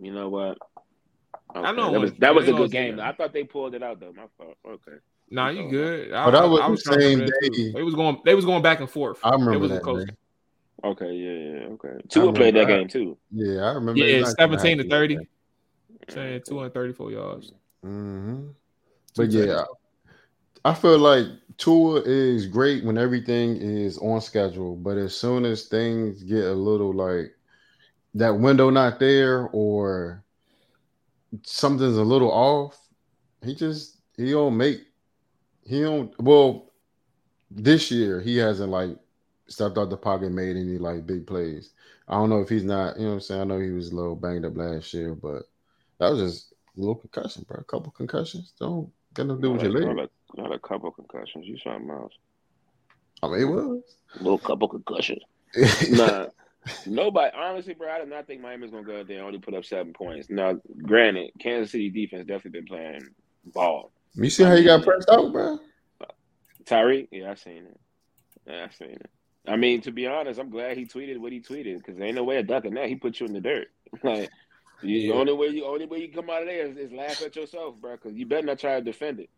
[0.00, 0.58] You know what?
[1.54, 2.96] I know that was that was a good game.
[2.96, 3.04] game.
[3.04, 4.12] I thought they pulled it out though.
[4.12, 4.56] My fault.
[4.66, 4.98] Okay.
[5.30, 6.12] Nah, you good.
[6.12, 7.50] I, But that was I, I the was same remember that too.
[7.50, 7.72] day.
[7.72, 9.18] They was going they was going back and forth.
[9.24, 9.82] I remember It was that.
[9.82, 10.04] close.
[10.04, 10.12] day.
[10.84, 11.12] Okay.
[11.12, 11.60] Yeah.
[11.60, 11.66] Yeah.
[11.74, 11.96] Okay.
[12.08, 12.76] Tua remember played that that.
[12.76, 13.16] game too.
[13.30, 14.00] Yeah, I remember.
[14.00, 15.18] Yeah, exactly 17 to 30.
[16.08, 17.52] Saying 234 yards.
[17.84, 18.54] Mhm.
[19.16, 19.64] But yeah,
[20.64, 25.64] I feel like Tua is great when everything is on schedule, but as soon as
[25.68, 27.34] things get a little like
[28.14, 30.24] that window not there or
[31.42, 32.78] something's a little off,
[33.44, 34.80] he just he don't make
[35.66, 36.70] he don't well
[37.50, 38.96] this year he hasn't like
[39.46, 41.70] stepped out the pocket made any like big plays.
[42.08, 43.40] I don't know if he's not, you know what I'm saying?
[43.40, 45.44] I know he was a little banged up last year, but
[45.98, 47.58] that was just a little concussion, bro.
[47.60, 48.52] A couple concussions.
[48.58, 49.96] Don't got nothing to do with your leg.
[49.96, 51.46] not, a, not a couple concussions.
[51.46, 52.12] You something else?
[53.22, 53.82] I mean, it was.
[54.18, 55.22] A little couple concussions.
[55.90, 56.26] Nah.
[56.86, 59.52] Nobody, honestly, bro, I did not think Miami's gonna go out there and only put
[59.52, 60.30] up seven points.
[60.30, 63.08] Now, granted, Kansas City defense definitely been playing
[63.44, 63.92] ball.
[64.14, 65.58] You see how you got pressed out, bro?
[66.64, 67.80] Tyreek, yeah, I seen it.
[68.46, 69.10] Yeah, I seen it.
[69.46, 72.16] I mean, to be honest, I'm glad he tweeted what he tweeted because there ain't
[72.16, 72.88] no way of ducking that.
[72.88, 73.68] He put you in the dirt.
[74.02, 74.28] Like,
[74.82, 77.22] you, the only way you only way you come out of there is, is laugh
[77.22, 77.92] at yourself, bro.
[77.92, 79.30] Because you better not try to defend it.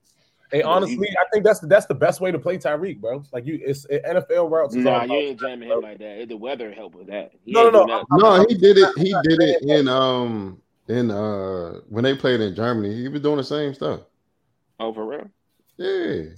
[0.51, 3.23] Hey, honestly, I think that's that's the best way to play Tyreek, bro.
[3.33, 4.75] Like you, it's it, NFL routes.
[4.75, 6.27] is all Nah, about- you ain't jamming him like that.
[6.29, 7.33] The weather helped with that.
[7.45, 7.99] He No, no, no.
[7.99, 8.07] that.
[8.13, 8.89] No, he did it.
[8.97, 12.95] He did it in um in uh when they played in Germany.
[12.95, 14.01] He was doing the same stuff.
[14.79, 15.31] Oh, for real?
[15.77, 16.33] Yeah.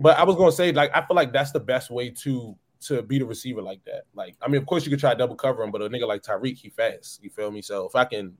[0.00, 3.02] But I was gonna say, like, I feel like that's the best way to to
[3.02, 4.04] beat a receiver like that.
[4.14, 6.06] Like, I mean, of course you could try to double cover him, but a nigga
[6.06, 7.22] like Tyreek, he fast.
[7.22, 7.62] You feel me?
[7.62, 8.36] So if I can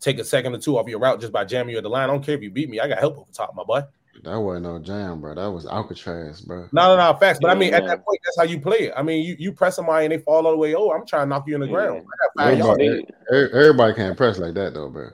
[0.00, 2.04] take a second or two off your route just by jamming you at the line,
[2.04, 2.78] I don't care if you beat me.
[2.80, 3.82] I got help over top, my boy.
[4.24, 5.34] That wasn't no jam, bro.
[5.34, 6.68] That was Alcatraz, bro.
[6.72, 7.38] No, no, no, facts.
[7.40, 8.94] But I mean, Yeah, at that point, that's how you play it.
[8.96, 10.74] I mean, you you press somebody and they fall all the way.
[10.74, 11.72] Oh, I'm trying to knock you in the Yeah.
[11.72, 11.98] ground.
[11.98, 13.10] I got five Everybody, yards.
[13.30, 15.10] Er- everybody can't press like that though, bro.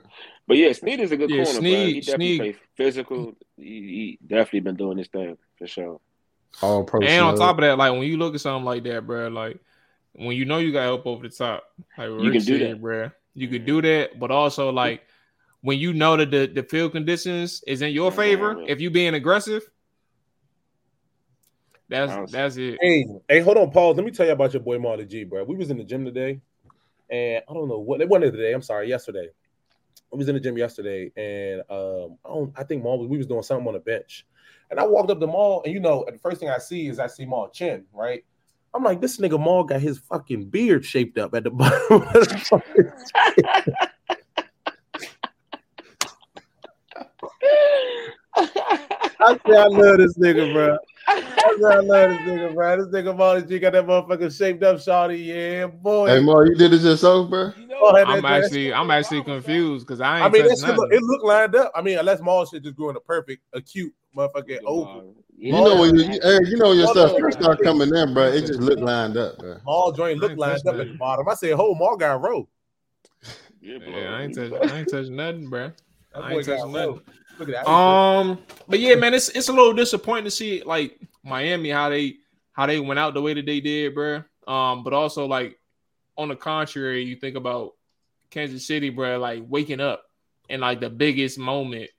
[0.47, 1.59] But yeah, Sneed is a good Yeah, corner, bro.
[1.61, 3.33] Sneed- He definitely Sneed- physical.
[3.57, 6.01] He, he definitely been doing this thing for sure.
[6.61, 7.01] All pro.
[7.01, 9.57] And on top of that, like when you look at something like that, bro, like
[10.13, 11.63] when you know you got help over the top,
[11.97, 12.81] like You Ric can do said, that.
[12.81, 13.09] bro.
[13.35, 15.01] You could do that, but also like
[15.61, 19.13] when you know that the, the field conditions is in your favor, if you being
[19.15, 19.63] aggressive,
[21.89, 22.77] that's that's it.
[22.81, 23.93] Hey, hey, hold on, Paul.
[23.93, 25.43] Let me tell you about your boy Marley G, bro.
[25.43, 26.39] We was in the gym today,
[27.09, 28.53] and I don't know what it wasn't today.
[28.53, 29.29] I'm sorry, yesterday.
[30.13, 32.53] I was in the gym yesterday, and um, I don't.
[32.55, 33.07] I think Mual was.
[33.07, 34.27] We was doing something on the bench,
[34.69, 36.99] and I walked up to Mual, and you know, the first thing I see is
[36.99, 38.23] I see Mual chin, right?
[38.75, 41.99] I'm like, this nigga Mual got his fucking beard shaped up at the bottom.
[41.99, 42.93] the
[48.35, 50.77] I say I love this nigga, bro.
[51.07, 52.77] I love this nigga, bro.
[52.77, 55.25] This nigga Marley G got that motherfucker shaped up, shawty.
[55.25, 56.07] Yeah, boy.
[56.07, 57.51] Hey, Mo, you did it yourself, bro.
[57.57, 60.47] You know, Mual had that I'm actually I'm actually confused because I ain't I mean,
[60.47, 61.71] that touched look, it looked lined up.
[61.75, 65.15] I mean, unless Mual shit just growing a perfect, acute motherfucking oval.
[65.35, 68.13] You know when you, you, hey, you know when your stuff first start coming in,
[68.13, 68.27] bro.
[68.27, 69.57] It just looked lined up, bro.
[69.65, 71.27] Mual joint looked lined touched up at the bottom.
[71.27, 72.47] I said, "Ho, Mual got row."
[73.61, 73.77] Yeah.
[73.85, 75.71] Yeah, I ain't touching I ain't touching nothing, bro.
[76.15, 76.91] I ain't got touching row.
[76.95, 77.01] nothing.
[77.67, 82.17] Um, but yeah, man, it's it's a little disappointing to see like Miami how they
[82.53, 84.23] how they went out the way that they did, bro.
[84.47, 85.59] Um, but also like
[86.17, 87.73] on the contrary, you think about
[88.29, 90.03] Kansas City, bro, like waking up
[90.49, 91.89] in like the biggest moment,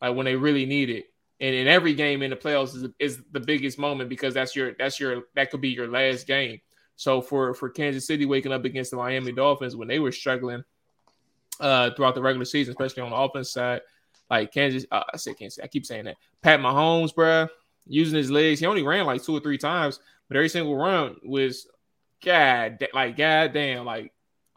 [0.00, 1.06] like when they really need it.
[1.40, 4.74] And in every game in the playoffs is, is the biggest moment because that's your
[4.78, 6.60] that's your that could be your last game.
[6.96, 10.64] So for for Kansas City waking up against the Miami Dolphins when they were struggling
[11.58, 13.80] uh throughout the regular season, especially on the offense side,
[14.30, 16.16] like Kansas, uh, I say Kansas, I keep saying that.
[16.40, 17.48] Pat Mahomes, bro,
[17.86, 21.16] using his legs, he only ran like two or three times, but every single run
[21.24, 21.66] was
[22.24, 24.12] god, like god damn, like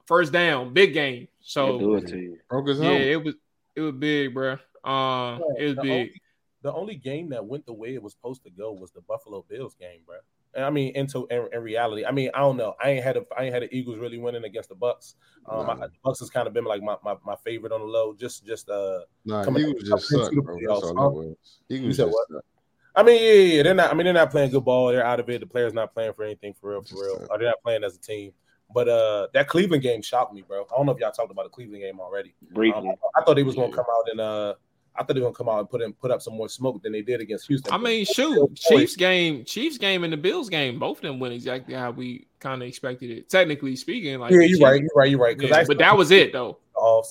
[0.06, 1.28] first down, big game.
[1.42, 2.48] So it.
[2.48, 3.36] Broke his yeah, it was
[3.76, 4.54] it was big, bro.
[4.84, 5.92] Um, it was the big.
[5.92, 6.22] only,
[6.62, 9.44] the only game that went the way it was supposed to go was the Buffalo
[9.50, 10.18] Bills game, bro.
[10.58, 12.76] I mean, into in, in, reality, I mean, I don't know.
[12.84, 15.16] I ain't had a, I ain't had the Eagles really winning against the Bucks.
[15.50, 15.74] Um, nah.
[15.74, 18.14] I, the Bucks has kind of been like my, my, my favorite on the low.
[18.14, 20.58] Just just uh, nah, coming, Eagles just suck, bro.
[20.68, 21.60] That's all it was.
[21.70, 22.44] Eagles just suck.
[22.96, 23.92] I mean, yeah, yeah, they're not.
[23.92, 24.90] I mean, they're not playing good ball.
[24.90, 25.40] They're out of it.
[25.40, 27.28] The players not playing for anything for real, for real.
[27.30, 28.34] Or they're not playing as a team.
[28.74, 30.64] But uh, that Cleveland game shocked me, bro.
[30.64, 32.34] I don't know if y'all talked about the Cleveland game already.
[32.52, 34.54] Briefly, um, I, I, thought they was gonna come out and uh,
[34.96, 36.82] I thought they were gonna come out and put in put up some more smoke
[36.84, 37.74] than they did against Houston.
[37.74, 41.34] I mean, shoot, Chiefs game, Chiefs game, and the Bills game, both of them went
[41.34, 43.30] exactly how we kind of expected it.
[43.30, 45.42] Technically speaking, like yeah, you're right, you're right, you're right.
[45.42, 46.60] Yeah, but that was it though.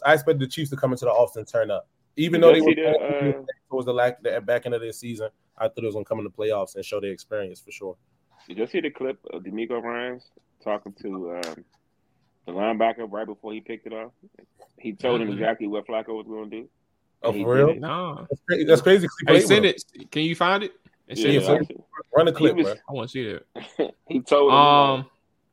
[0.05, 2.61] I expected the Chiefs to come into the office and turn up, even though they
[2.61, 5.29] were the, uh, towards the, lack, the back end of their season.
[5.59, 7.97] I thought it was gonna come in the playoffs and show their experience for sure.
[8.49, 10.31] Did you see the clip of DeMeco Ryans
[10.63, 11.65] talking to um,
[12.47, 14.13] the linebacker right before he picked it off?
[14.79, 15.39] He told him mm-hmm.
[15.39, 16.69] exactly what Flacco was going to do.
[17.25, 17.75] Oh, for real?
[17.75, 18.65] No, that's crazy.
[18.65, 19.09] That's crazy.
[19.27, 19.83] Hey, send it.
[20.11, 20.73] Can you find it?
[21.09, 21.81] Yeah, it.
[22.15, 22.75] Run the clip, was, bro.
[22.89, 23.39] I want to see
[23.79, 23.95] that.
[24.09, 24.57] he told him.
[24.57, 25.07] Um,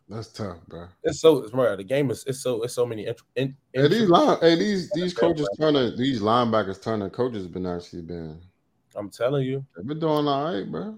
[0.08, 0.88] that's tough, bro.
[1.04, 1.76] It's so bro.
[1.76, 3.06] The game is it's so it's so many.
[3.06, 7.68] Int- in, hey, these line, hey, these these coaches turning these linebackers turning coaches been
[7.68, 8.42] actually been.
[8.96, 10.98] I'm telling you, they've been doing all right, bro.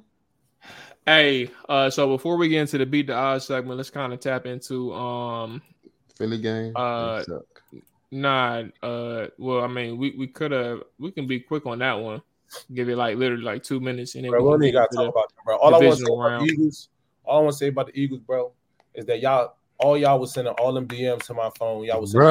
[1.05, 4.19] Hey, uh, so before we get into the beat the odds segment, let's kind of
[4.22, 5.61] tap into um
[6.15, 6.72] Philly game.
[6.76, 7.24] Uh,
[8.12, 11.93] Nah, uh, well, I mean, we, we could have we can be quick on that
[11.93, 12.22] one.
[12.74, 15.30] Give it like literally like two minutes, and then bro, we got to talk about
[15.30, 15.55] that, bro.
[15.55, 16.89] All I want to say about the Eagles,
[17.24, 18.51] all I want to say about the Eagles, bro,
[18.93, 21.86] is that y'all, all y'all was sending all them DMs to my phone.
[21.86, 22.30] Y'all was sending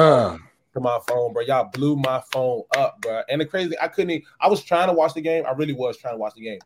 [0.73, 1.41] to my phone, bro.
[1.41, 3.23] Y'all blew my phone up, bro.
[3.29, 4.11] And the crazy, I couldn't.
[4.11, 5.45] Even, I was trying to watch the game.
[5.47, 6.59] I really was trying to watch the game,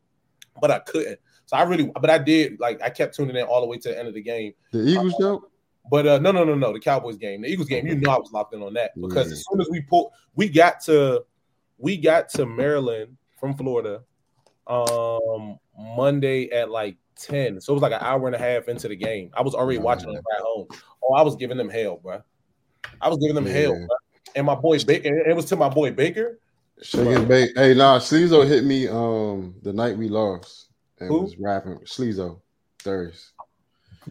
[0.60, 1.20] but I couldn't.
[1.46, 2.60] So I really, but I did.
[2.60, 4.54] Like I kept tuning in all the way to the end of the game.
[4.72, 5.50] The Eagles, uh, though.
[5.90, 6.74] But uh, no, no, no, no.
[6.74, 7.86] The Cowboys game, the Eagles game.
[7.86, 10.50] You know, I was locked in on that because as soon as we pulled, we
[10.50, 11.24] got to,
[11.78, 14.02] we got to Maryland from Florida,
[14.68, 17.62] um, Monday at like ten.
[17.62, 19.30] So it was like an hour and a half into the game.
[19.36, 20.68] I was already watching it at home.
[21.04, 22.22] Oh, I was giving them hell, bro.
[23.02, 23.54] I was giving them yeah.
[23.54, 23.98] hell, bro.
[24.36, 26.40] And my boy Baker, it was to my boy Baker.
[26.82, 27.52] Shaking bait.
[27.56, 30.70] Hey, nah, Sleezo hit me um the night we lost
[31.00, 31.22] and Who?
[31.22, 31.80] was rapping.
[31.86, 32.42] Sleezo,
[32.80, 33.35] Thursday.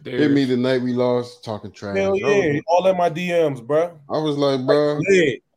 [0.03, 0.21] There's...
[0.21, 1.97] Hit me the night we lost, talking trash.
[1.97, 3.97] Hell yeah, all in my DMs, bro.
[4.09, 4.99] I was like, bro,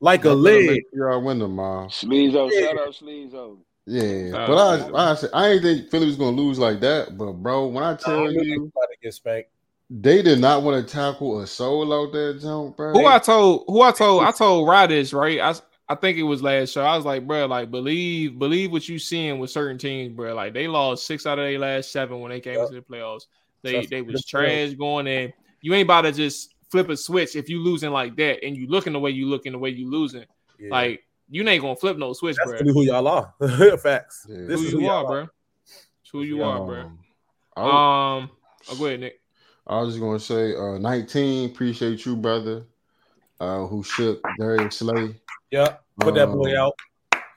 [0.00, 1.88] like a lid, You're our winner, man.
[1.88, 2.60] Sleezo, yeah.
[2.60, 3.58] shout out Sleezo.
[3.86, 7.16] Yeah, uh, but I, I, I ain't think Philly was gonna lose like that.
[7.16, 8.70] But bro, when I tell no, you,
[9.02, 9.50] get spanked.
[9.90, 12.92] They did not want to tackle a soul out there, jump, bro.
[12.92, 15.40] Who I told, who I told, I told Radish, right?
[15.40, 15.54] I,
[15.88, 16.84] I think it was last show.
[16.84, 20.34] I was like, bro, like believe, believe what you seeing with certain teams, bro.
[20.34, 22.68] Like they lost six out of their last seven when they came yep.
[22.68, 23.24] into the playoffs.
[23.62, 25.32] They they was trash going in.
[25.60, 28.68] You ain't about to just flip a switch if you losing like that and you
[28.68, 30.24] looking the way you looking the way you losing.
[30.58, 30.70] Yeah.
[30.70, 32.72] Like you ain't gonna flip no switch, That's bro.
[32.72, 33.34] who y'all are.
[33.78, 34.26] Facts.
[34.28, 34.46] Yeah.
[34.46, 35.28] This who is who you are, bro.
[35.64, 36.80] It's who you are, bro.
[37.56, 38.30] Um,
[38.70, 39.20] oh, go ahead, Nick.
[39.66, 41.50] I was just gonna say, uh, 19.
[41.50, 42.64] Appreciate you, brother.
[43.40, 45.14] Uh, who shook Darius Slay.
[45.50, 45.84] Yep.
[46.00, 46.74] put um, that boy um, out.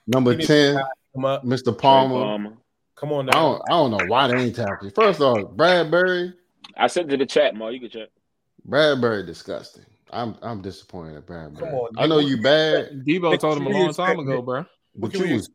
[0.07, 0.81] Number 10,
[1.15, 1.77] Mr.
[1.77, 2.53] Palmer.
[3.01, 3.31] Come on now.
[3.31, 4.91] I don't, I don't know why they ain't tackling.
[4.91, 6.33] First off, Bradberry.
[6.77, 7.69] I sent it to the chat, Mo.
[7.69, 8.09] You can check.
[8.69, 9.85] Bradberry disgusting.
[10.11, 11.59] I'm I'm disappointed at Bradberry.
[11.59, 13.03] Come on, I know you bad.
[13.07, 14.65] Deebo told him a long time ago, bro.
[14.95, 15.49] But you was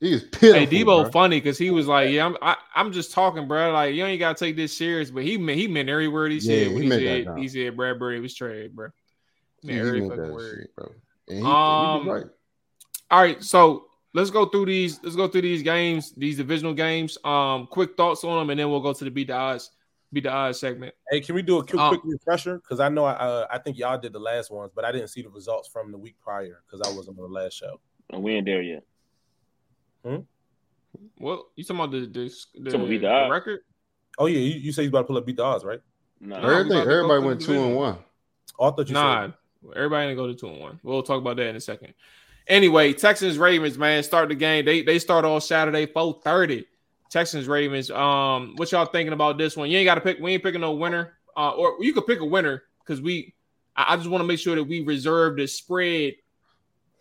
[0.00, 0.60] he was pitiful.
[0.60, 1.10] Hey, Deebo bro.
[1.10, 3.72] funny because he was like, "Yeah, I'm I, am i am just talking, bro.
[3.72, 6.40] Like you ain't gotta take this serious." But he meant he meant every word he
[6.40, 6.70] said.
[6.70, 8.88] Yeah, he, he said he said Bradberry was trade, bro.
[9.62, 10.92] He meant every fucking word, shit, bro.
[11.28, 12.26] And he, um, he right.
[13.10, 15.00] All right, so let's go through these.
[15.02, 17.18] Let's go through these games, these divisional games.
[17.24, 19.70] Um, quick thoughts on them, and then we'll go to the beat the odds,
[20.12, 20.94] beat the odds segment.
[21.10, 22.58] Hey, can we do a quick, um, quick refresher?
[22.58, 25.08] Because I know I, uh, I think y'all did the last ones, but I didn't
[25.08, 27.80] see the results from the week prior because I wasn't on the last show.
[28.10, 28.84] And we ain't there yet.
[30.04, 30.18] Hmm.
[31.18, 33.60] Well, you talking about the the, the, the, the record?
[34.18, 35.80] Oh yeah, you, you say you about to pull up beat the odds, right?
[36.20, 36.78] No, everything.
[36.78, 37.98] Everybody went two and one.
[38.58, 39.34] Oh, I thought you nah, said.
[39.76, 40.80] everybody didn't go to two and one.
[40.82, 41.94] We'll talk about that in a second.
[42.48, 44.64] Anyway, Texans Ravens, man, start the game.
[44.64, 46.64] They they start on Saturday, 4:30.
[47.10, 47.90] Texans Ravens.
[47.90, 49.70] Um, what y'all thinking about this one?
[49.70, 50.18] You ain't got to pick.
[50.18, 51.14] We ain't picking no winner.
[51.36, 53.34] Uh, or you could pick a winner because we.
[53.76, 56.14] I, I just want to make sure that we reserve the spread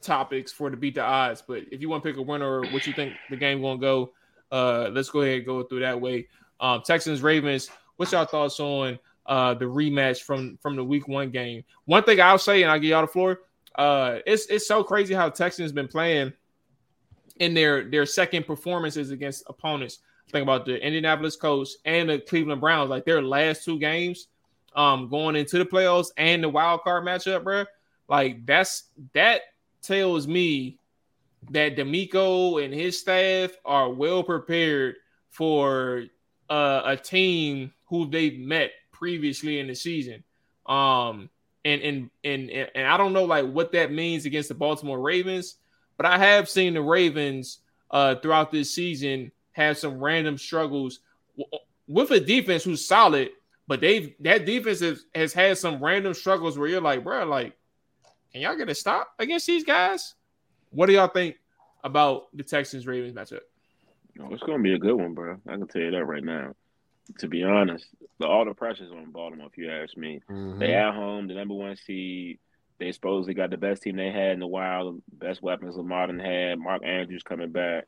[0.01, 1.41] topics for to beat the odds.
[1.45, 3.79] But if you want to pick a winner or what you think the game gonna
[3.79, 4.13] go,
[4.51, 6.27] uh, let's go ahead and go through that way.
[6.59, 7.69] Um, Texans Ravens.
[7.95, 11.63] What's y'all thoughts on uh the rematch from from the Week One game?
[11.85, 13.39] One thing I'll say, and I'll give y'all the floor
[13.77, 16.33] uh, it's it's so crazy how Texans been playing
[17.39, 19.99] in their their second performances against opponents.
[20.31, 24.27] Think about the Indianapolis Colts and the Cleveland Browns, like their last two games,
[24.75, 27.65] um, going into the playoffs and the wild card matchup, bro.
[28.09, 29.41] Like that's that
[29.81, 30.79] tells me
[31.51, 34.95] that DeMeco and his staff are well prepared
[35.29, 36.05] for
[36.49, 40.23] uh, a team who they've met previously in the season.
[40.65, 41.29] Um,
[41.67, 45.55] and, and and and I don't know like what that means against the Baltimore Ravens,
[45.97, 47.59] but I have seen the Ravens
[47.91, 50.99] uh, throughout this season have some random struggles
[51.87, 53.29] with a defense who's solid,
[53.67, 57.53] but they've that defense has, has had some random struggles where you're like, bro, like,
[58.31, 60.15] can y'all get a stop against these guys?
[60.69, 61.35] What do y'all think
[61.83, 63.41] about the Texans Ravens matchup?
[64.19, 65.37] Oh, it's gonna be a good one, bro.
[65.47, 66.53] I can tell you that right now.
[67.19, 67.85] To be honest,
[68.19, 69.47] the, all the pressure's on Baltimore.
[69.47, 70.59] If you ask me, mm-hmm.
[70.59, 72.39] they at home, the number one seed.
[72.79, 76.59] They supposedly got the best team they had in a while, best weapons Lamar had.
[76.59, 77.85] Mark Andrews coming back.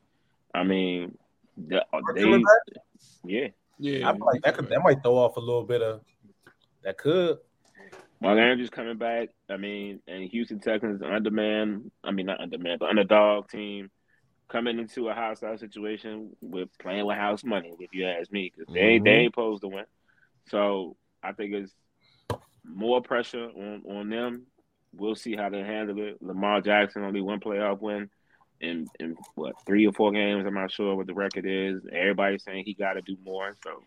[0.54, 1.16] I mean,
[1.56, 2.44] the, they,
[3.24, 4.10] yeah, yeah.
[4.10, 4.56] I like that.
[4.56, 6.02] Could, that might throw off a little bit of.
[6.84, 7.38] That could.
[8.20, 9.30] Mark Andrews coming back.
[9.48, 11.92] I mean, and Houston Texans underman.
[12.04, 13.92] I mean, not underman, but underdog team
[14.50, 17.74] coming into a hostile situation with playing with house money.
[17.80, 19.04] If you ask me, because they mm-hmm.
[19.04, 19.86] they ain't supposed to win.
[20.50, 21.74] So I think it's
[22.66, 24.48] more pressure on on them.
[24.94, 26.22] We'll see how they handle it.
[26.22, 28.10] Lamar Jackson only one playoff win
[28.60, 30.46] in in what three or four games.
[30.46, 31.82] I'm not sure what the record is.
[31.92, 33.84] Everybody's saying he got to do more, so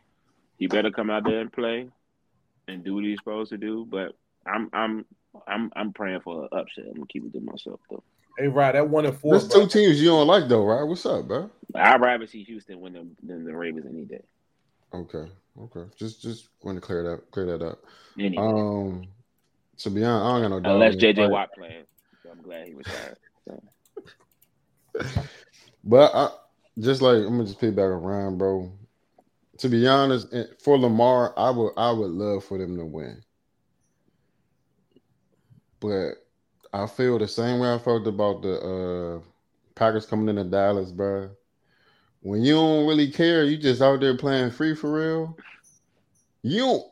[0.58, 1.88] he better come out there and play
[2.68, 3.86] and do what he's supposed to do.
[3.88, 4.12] But
[4.46, 5.04] I'm I'm
[5.46, 6.84] I'm I'm praying for an upset.
[6.86, 8.04] I'm gonna keep it to myself though.
[8.38, 9.38] Hey, right, that one and four.
[9.38, 10.82] There's two teams you don't like though, right?
[10.82, 11.50] What's up, bro?
[11.74, 14.22] I'd rather see Houston win than, than the Ravens any day.
[14.94, 15.30] Okay,
[15.60, 15.84] okay.
[15.96, 17.78] Just just want to clear that clear that up.
[18.18, 18.42] Anyway.
[18.42, 19.08] Um,
[19.78, 20.74] to be honest, I don't got no.
[20.74, 21.84] Unless JJ Watt playing,
[22.22, 23.18] so I'm glad he retired.
[23.48, 23.62] So.
[25.84, 26.30] but I
[26.78, 28.72] just like I'm gonna just pick back around, bro.
[29.58, 33.22] To be honest, for Lamar, I would I would love for them to win.
[35.80, 36.21] But
[36.72, 39.28] I feel the same way I felt about the uh
[39.74, 41.30] Packers coming into Dallas, bro.
[42.20, 45.36] When you don't really care, you just out there playing free for real.
[46.42, 46.84] You don't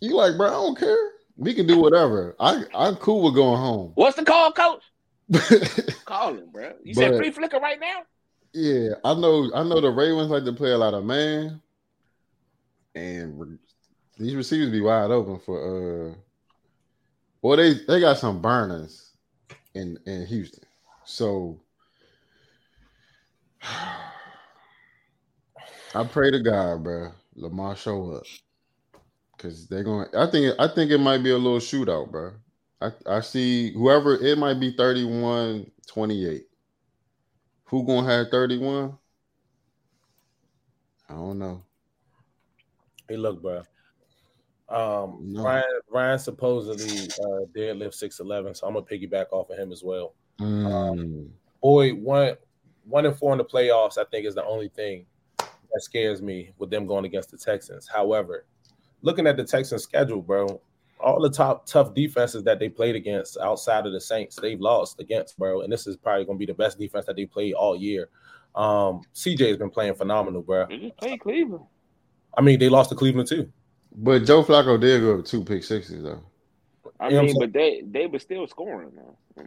[0.00, 1.10] you like, bro, I don't care.
[1.36, 2.36] We can do whatever.
[2.38, 3.92] I I'm cool with going home.
[3.94, 4.82] What's the call, coach?
[6.04, 6.72] Call him, bro.
[6.84, 8.02] You but, said free flicker right now.
[8.52, 9.50] Yeah, I know.
[9.54, 11.60] I know the Ravens like to play a lot of man,
[12.94, 13.58] and re-
[14.18, 16.10] these receivers be wide open for.
[16.10, 16.14] uh
[17.42, 19.12] Well, they they got some burners
[19.74, 20.64] in in Houston,
[21.04, 21.60] so.
[25.94, 27.12] I pray to God, bro.
[27.36, 28.24] Lamar show up
[29.36, 30.08] because they're going.
[30.16, 30.54] I think.
[30.58, 32.32] I think it might be a little shootout, bro.
[32.80, 36.46] I, I see whoever it might be 31 28.
[37.66, 38.98] Who gonna have 31?
[41.08, 41.62] I don't know.
[43.08, 43.62] Hey, look, bro.
[44.72, 45.44] Um, no.
[45.44, 50.14] Ryan Ryan supposedly uh, deadlift 6'11, so I'm gonna piggyback off of him as well.
[50.40, 50.72] Um, mm.
[50.72, 52.36] Um, boy, one
[52.84, 55.06] one and four in the playoffs, I think, is the only thing
[55.38, 57.86] that scares me with them going against the Texans.
[57.86, 58.46] However,
[59.02, 60.60] looking at the Texans schedule, bro,
[60.98, 65.00] all the top tough defenses that they played against outside of the Saints, they've lost
[65.00, 65.62] against, bro.
[65.62, 68.08] And this is probably going to be the best defense that they played all year.
[68.54, 70.66] Um, CJ has been playing phenomenal, bro.
[70.66, 71.64] They just played Cleveland.
[72.36, 73.52] I mean, they lost to Cleveland too.
[73.94, 76.22] But Joe Flacco did go two pick sixes though.
[76.98, 79.44] I you mean, but they they were still scoring though.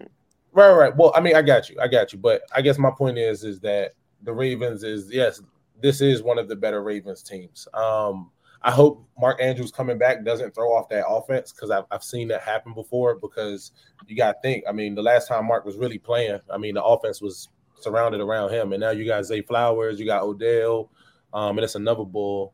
[0.52, 0.96] Right, right.
[0.96, 2.20] Well, I mean, I got you, I got you.
[2.20, 3.92] But I guess my point is, is that
[4.24, 5.42] the Ravens is yes,
[5.82, 7.68] this is one of the better Ravens teams.
[7.74, 8.32] Um,
[8.62, 12.28] I hope Mark Andrews coming back doesn't throw off that offense because I've, I've seen
[12.30, 13.16] that happen before.
[13.16, 13.72] Because
[14.08, 16.76] you got to think, I mean, the last time Mark was really playing, I mean,
[16.76, 20.90] the offense was surrounded around him, and now you got Zay Flowers, you got Odell,
[21.34, 22.54] um, and it's another bull.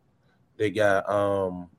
[0.62, 1.70] They got um,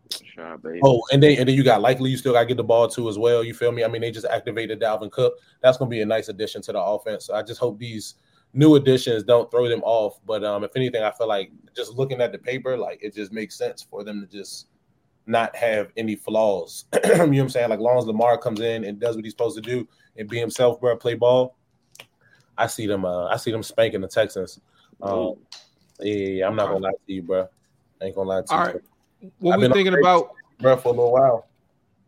[0.83, 2.89] oh, and then and then you got likely you still got to get the ball
[2.89, 3.45] too as well.
[3.45, 3.85] You feel me?
[3.85, 5.35] I mean, they just activated Dalvin Cook.
[5.61, 7.27] That's gonna be a nice addition to the offense.
[7.27, 8.17] So I just hope these
[8.55, 10.19] new additions don't throw them off.
[10.27, 13.31] But um, if anything, I feel like just looking at the paper, like it just
[13.31, 14.67] makes sense for them to just
[15.27, 16.87] not have any flaws.
[17.05, 17.71] you know what I'm saying?
[17.71, 20.41] Like long as Lamar comes in and does what he's supposed to do and be
[20.41, 21.57] himself, bro, play ball.
[22.59, 23.05] I see them.
[23.05, 24.59] Uh, I see them spanking the Texans.
[25.01, 25.35] Um,
[26.01, 27.49] yeah, I'm not gonna lie to you, bro.
[28.03, 28.73] I ain't gonna lie to All you.
[28.73, 28.83] Right.
[29.39, 31.47] What we thinking about, bro, for a little while.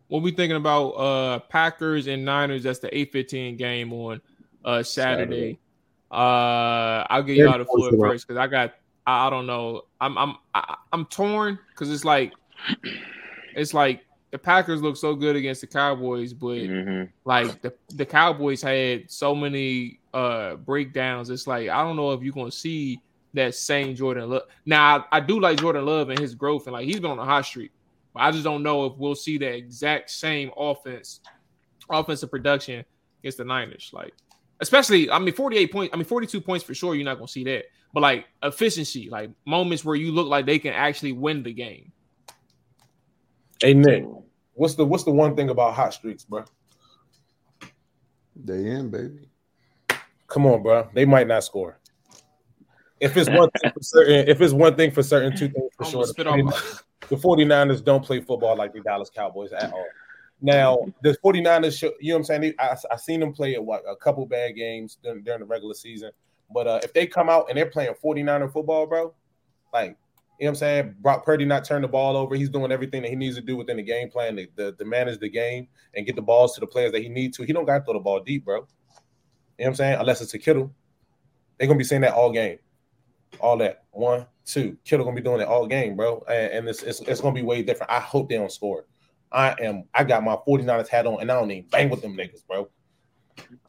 [0.09, 0.89] What we thinking about?
[0.89, 2.63] Uh, Packers and Niners.
[2.63, 4.21] That's the 8:15 game on
[4.65, 5.25] uh Saturday.
[5.25, 5.59] Saturday.
[6.11, 8.73] Uh, I'll give y'all the floor first because I got
[9.07, 9.83] I, I, don't know.
[10.01, 12.33] I'm I'm I, am i am torn because it's like
[13.55, 17.05] it's like the Packers look so good against the Cowboys, but mm-hmm.
[17.23, 21.29] like the the Cowboys had so many uh breakdowns.
[21.29, 22.99] It's like I don't know if you're gonna see
[23.35, 24.43] that same Jordan Love.
[24.65, 27.19] Now I, I do like Jordan Love and his growth, and like he's been on
[27.19, 27.71] a hot streak.
[28.13, 31.19] But I just don't know if we'll see the exact same offense,
[31.89, 32.83] offensive production
[33.19, 33.91] against the Niners.
[33.93, 34.13] Like
[34.61, 37.43] Especially, I mean, 48 points, I mean, 42 points for sure, you're not gonna see
[37.45, 37.65] that.
[37.93, 41.91] But like efficiency, like moments where you look like they can actually win the game.
[43.61, 44.05] Hey Nick,
[44.53, 46.45] what's the what's the one thing about hot streaks, bro?
[48.35, 49.29] They in, baby.
[50.27, 50.89] Come on, bro.
[50.93, 51.79] They might not score.
[52.99, 55.85] If it's one thing for certain, if it's one thing for certain, two things for
[55.85, 56.05] sure.
[56.05, 59.85] The 49ers, the 49ers don't play football like the Dallas Cowboys at all.
[60.41, 62.41] Now, the 49ers, show, you know what I'm saying?
[62.41, 65.45] They, I, I seen them play a, what, a couple bad games during, during the
[65.45, 66.11] regular season.
[66.53, 69.13] But uh, if they come out and they're playing 49er football, bro,
[69.73, 69.97] like,
[70.39, 70.95] you know what I'm saying?
[70.99, 72.35] Brock Purdy not turn the ball over.
[72.35, 74.85] He's doing everything that he needs to do within the game plan to, to, to
[74.85, 77.43] manage the game and get the balls to the players that he needs to.
[77.43, 78.55] He don't got to throw the ball deep, bro.
[78.55, 78.65] You know
[79.57, 79.99] what I'm saying?
[79.99, 80.73] Unless it's a Kittle.
[81.57, 82.59] They're going to be saying that all game
[83.39, 83.83] all that.
[83.91, 84.77] One, two.
[84.83, 86.23] Kittle gonna be doing it all game, bro.
[86.27, 87.91] And, and it's, it's, it's gonna be way different.
[87.91, 88.85] I hope they don't score.
[89.31, 92.15] I am I got my 49ers hat on and I don't even bang with them
[92.15, 92.69] niggas, bro.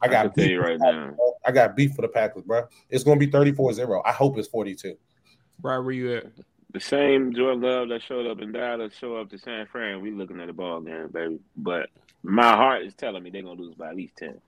[0.01, 1.15] I got I beef you right now.
[1.45, 2.67] I got beef for the Packers, bro.
[2.89, 4.01] It's gonna be 34-0.
[4.05, 4.97] I hope it's 42.
[5.61, 6.25] Right where you at?
[6.73, 10.01] The same Jordan Love that showed up in Dallas show up to San Fran.
[10.01, 11.39] We looking at the ball game, baby.
[11.55, 11.89] But
[12.23, 14.39] my heart is telling me they're gonna lose by at least 10.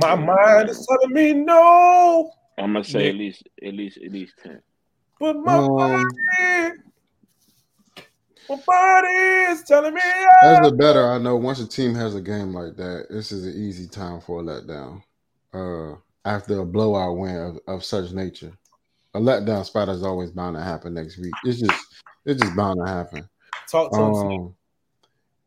[0.00, 2.30] My mind is telling me no.
[2.58, 3.10] I'm gonna say yeah.
[3.10, 4.60] at least at least at least ten.
[5.20, 6.04] But my um, body,
[8.48, 9.08] my body
[9.52, 10.00] is telling me.
[10.42, 13.46] As a better, I know once a team has a game like that, this is
[13.46, 15.02] an easy time for a letdown.
[15.52, 18.52] Uh, after a blowout win of, of such nature,
[19.14, 21.32] a letdown spot is always bound to happen next week.
[21.44, 21.86] It's just
[22.24, 23.28] it's just bound to happen.
[23.70, 24.54] Talk to um,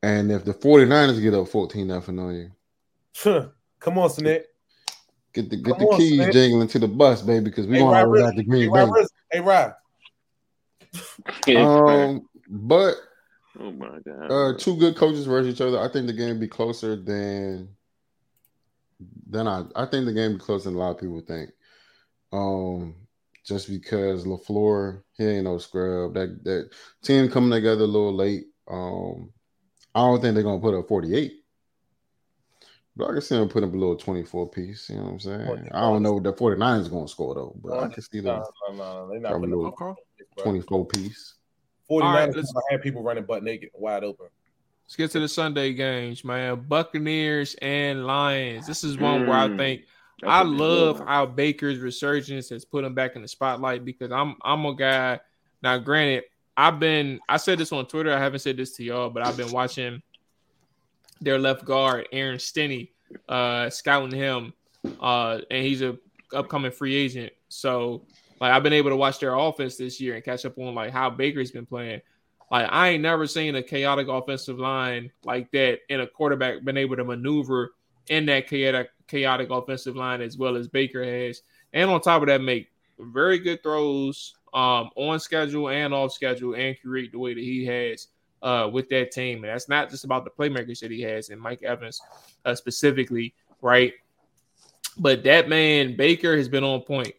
[0.03, 4.43] And if the 49ers get up 14 nothing on you, come on, Snake.
[5.33, 6.33] Get the get Come the on, keys Smith.
[6.33, 9.05] jingling to the bus, baby, because we hey, gonna have out the Green hey, Bay.
[9.31, 9.73] Hey, Rob.
[11.55, 12.95] um, but
[13.59, 15.79] oh my god, uh, two good coaches versus each other.
[15.79, 17.69] I think the game be closer than
[19.29, 19.63] than I.
[19.75, 21.51] I think the game be closer than a lot of people think.
[22.33, 22.95] Um,
[23.45, 26.13] just because LaFleur, he ain't no scrub.
[26.13, 26.71] That that
[27.03, 28.47] team coming together a little late.
[28.69, 29.31] Um,
[29.95, 31.40] I don't think they're gonna put up forty eight.
[33.01, 34.91] But I can see them putting up a little 24 piece.
[34.91, 35.69] You know what I'm saying?
[35.71, 37.55] I don't know what the 49ers going to score, though.
[37.59, 39.97] But I can see them no, no, no, not putting up
[40.37, 41.33] 24 piece.
[41.89, 44.27] 49ers right, have people running butt naked, wide open.
[44.85, 46.63] Let's get to the Sunday games, man.
[46.67, 48.67] Buccaneers and Lions.
[48.67, 49.57] This is one mm, where I mm.
[49.57, 49.81] think
[50.23, 54.63] I love how Baker's resurgence has put him back in the spotlight because I'm I'm
[54.67, 55.19] a guy.
[55.63, 56.25] Now, granted,
[56.55, 58.13] I've been I said this on Twitter.
[58.13, 60.03] I haven't said this to y'all, but I've been watching
[61.21, 62.91] their left guard, Aaron Stinnie,
[63.29, 64.53] uh, scouting him,
[64.99, 65.97] uh, and he's a
[66.33, 67.31] upcoming free agent.
[67.49, 68.05] So
[68.39, 70.91] like I've been able to watch their offense this year and catch up on like
[70.91, 72.01] how Baker's been playing.
[72.49, 76.75] Like I ain't never seen a chaotic offensive line like that and a quarterback been
[76.75, 77.73] able to maneuver
[78.09, 81.43] in that chaotic chaotic offensive line as well as Baker has.
[81.73, 82.69] And on top of that, make
[82.99, 87.65] very good throws um, on schedule and off schedule and create the way that he
[87.65, 88.07] has
[88.41, 89.43] uh, with that team.
[89.43, 92.01] And that's not just about the playmakers that he has and Mike Evans
[92.45, 93.93] uh, specifically, right?
[94.97, 97.13] But that man Baker has been on point.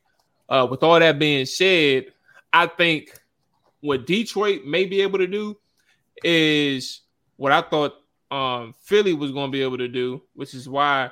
[0.48, 2.06] Uh, with all that being said,
[2.52, 3.18] I think
[3.80, 5.56] what Detroit may be able to do
[6.22, 7.00] is
[7.36, 7.94] what I thought
[8.30, 11.10] um, Philly was going to be able to do, which is why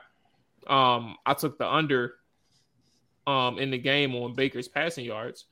[0.66, 2.14] um, I took the under
[3.26, 5.46] um, in the game on Baker's passing yards.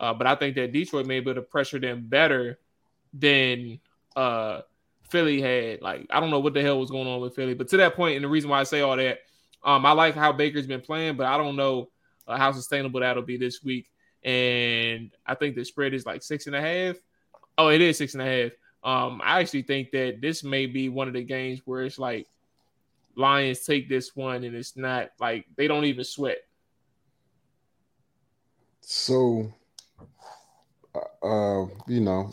[0.00, 2.58] Uh, but I think that Detroit may be able to pressure them better
[3.12, 3.78] than
[4.16, 4.62] uh
[5.08, 5.82] Philly had.
[5.82, 7.94] Like I don't know what the hell was going on with Philly, but to that
[7.94, 9.20] point, and the reason why I say all that,
[9.62, 11.88] um, I like how Baker's been playing, but I don't know
[12.26, 13.90] uh, how sustainable that'll be this week.
[14.22, 16.96] And I think the spread is like six and a half.
[17.56, 18.52] Oh, it is six and a half.
[18.82, 22.26] Um, I actually think that this may be one of the games where it's like
[23.16, 26.38] Lions take this one and it's not like they don't even sweat.
[28.80, 29.52] So,
[30.94, 32.30] uh, uh you know,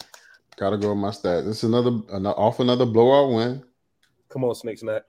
[0.61, 1.49] Gotta go with my stats.
[1.49, 3.63] It's another, another off another blowout win.
[4.29, 5.07] Come on, Snakes Net.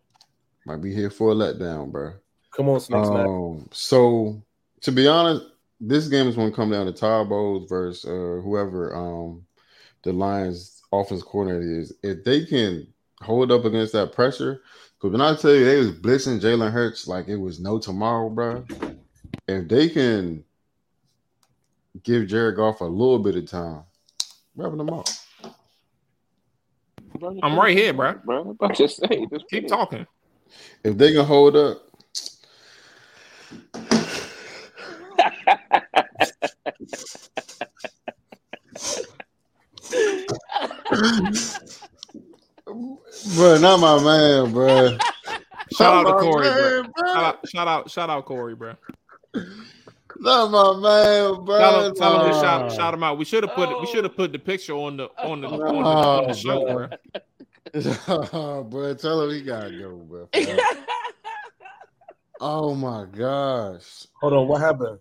[0.65, 2.15] Might be here for a letdown, bro.
[2.57, 4.43] Come on, Snakes um, So
[4.81, 5.45] to be honest,
[5.79, 9.45] this game is going to come down to Todd Bowles versus uh, whoever um,
[10.05, 11.93] the Lions offense coordinator is.
[12.03, 12.87] If they can
[13.21, 14.63] hold up against that pressure,
[14.97, 18.31] because when I tell you they was blitzing Jalen Hurts like it was no tomorrow,
[18.31, 18.65] bro.
[19.47, 20.45] If they can
[22.03, 23.83] give Jared Goff a little bit of time,
[24.57, 25.09] wrapping them up.
[27.43, 28.15] I'm right here, bro.
[28.25, 29.29] Bro, I'm just saying.
[29.33, 30.07] Just Keep talking.
[30.85, 31.83] If they can hold up.
[43.37, 44.99] bro, not my man, bro.
[45.77, 47.13] Shout out to Corey, man, bro.
[47.13, 48.75] Shout, out, shout out, shout out Corey, bro.
[50.19, 51.59] Not my man, bro.
[51.59, 53.19] Tell him, tell him to shout, shout him out.
[53.19, 55.59] We should have put we should have put the picture on the on the on
[55.59, 56.89] the, on the show, bro.
[58.65, 60.29] bro, tell him he gotta go, bro.
[62.41, 64.07] oh my gosh.
[64.21, 64.99] Hold on, what happened?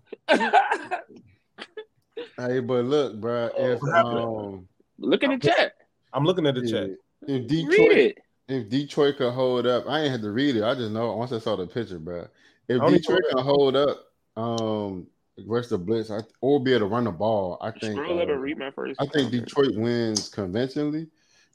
[2.38, 4.68] Hey, but look, bro, if um
[5.01, 5.74] Look in the chat.
[6.14, 6.89] I'm looking at the chat.
[7.24, 8.18] if Read Detroit it.
[8.47, 10.64] if Detroit could hold up, I ain't had to read it.
[10.64, 12.28] I just know once I saw the picture, bro.
[12.68, 13.36] If I don't even Detroit know.
[13.36, 15.07] can hold up, um,
[15.38, 17.93] versus the Blitz, I, or be able to run the ball, I think.
[17.93, 19.01] Scroll up uh, and read my first.
[19.01, 21.07] I think Detroit wins conventionally.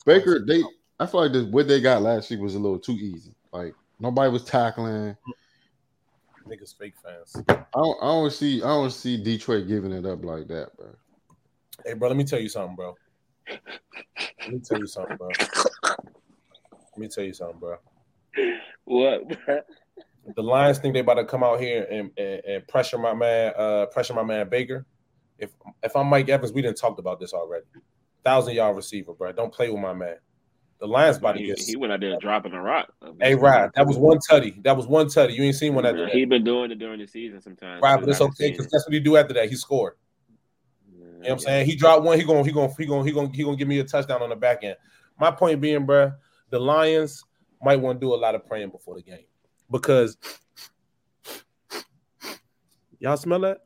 [0.04, 0.62] Baker, they,
[1.00, 3.34] I feel like this, what they got last week was a little too easy.
[3.52, 5.16] Like nobody was tackling.
[6.48, 7.44] Niggas fake fans.
[7.48, 10.94] I don't, I don't see, I don't see Detroit giving it up like that, bro.
[11.84, 12.94] Hey, bro, let me tell you something, bro.
[13.48, 15.28] Let me tell you something, bro.
[16.72, 17.76] Let me tell you something, bro.
[18.84, 19.44] What?
[19.46, 19.60] bro?
[20.34, 23.52] The Lions think they about to come out here and, and, and pressure my man,
[23.56, 24.86] uh, pressure my man Baker.
[25.38, 25.50] If
[25.82, 27.66] if I'm Mike Evans, we didn't talked about this already.
[28.24, 29.32] Thousand yard receiver, bro.
[29.32, 30.16] Don't play with my man.
[30.78, 31.58] The Lions to He, get.
[31.58, 32.92] he went out there dropping a rock.
[33.20, 34.62] Hey, Rod, That was one tutty.
[34.62, 35.34] That was one tutty.
[35.34, 36.14] You ain't seen one after that.
[36.14, 37.80] He been doing it during the season sometimes.
[37.82, 39.48] Right, but it's okay because that's what he do after that.
[39.48, 39.94] He scored.
[40.92, 41.66] You know what I'm saying?
[41.66, 42.18] He dropped one.
[42.18, 44.28] He gonna he gonna he gonna he gonna he gonna give me a touchdown on
[44.28, 44.76] the back end.
[45.18, 46.12] My point being, bro,
[46.50, 47.24] the Lions
[47.62, 49.24] might want to do a lot of praying before the game
[49.70, 50.16] because
[52.98, 53.58] y'all smell that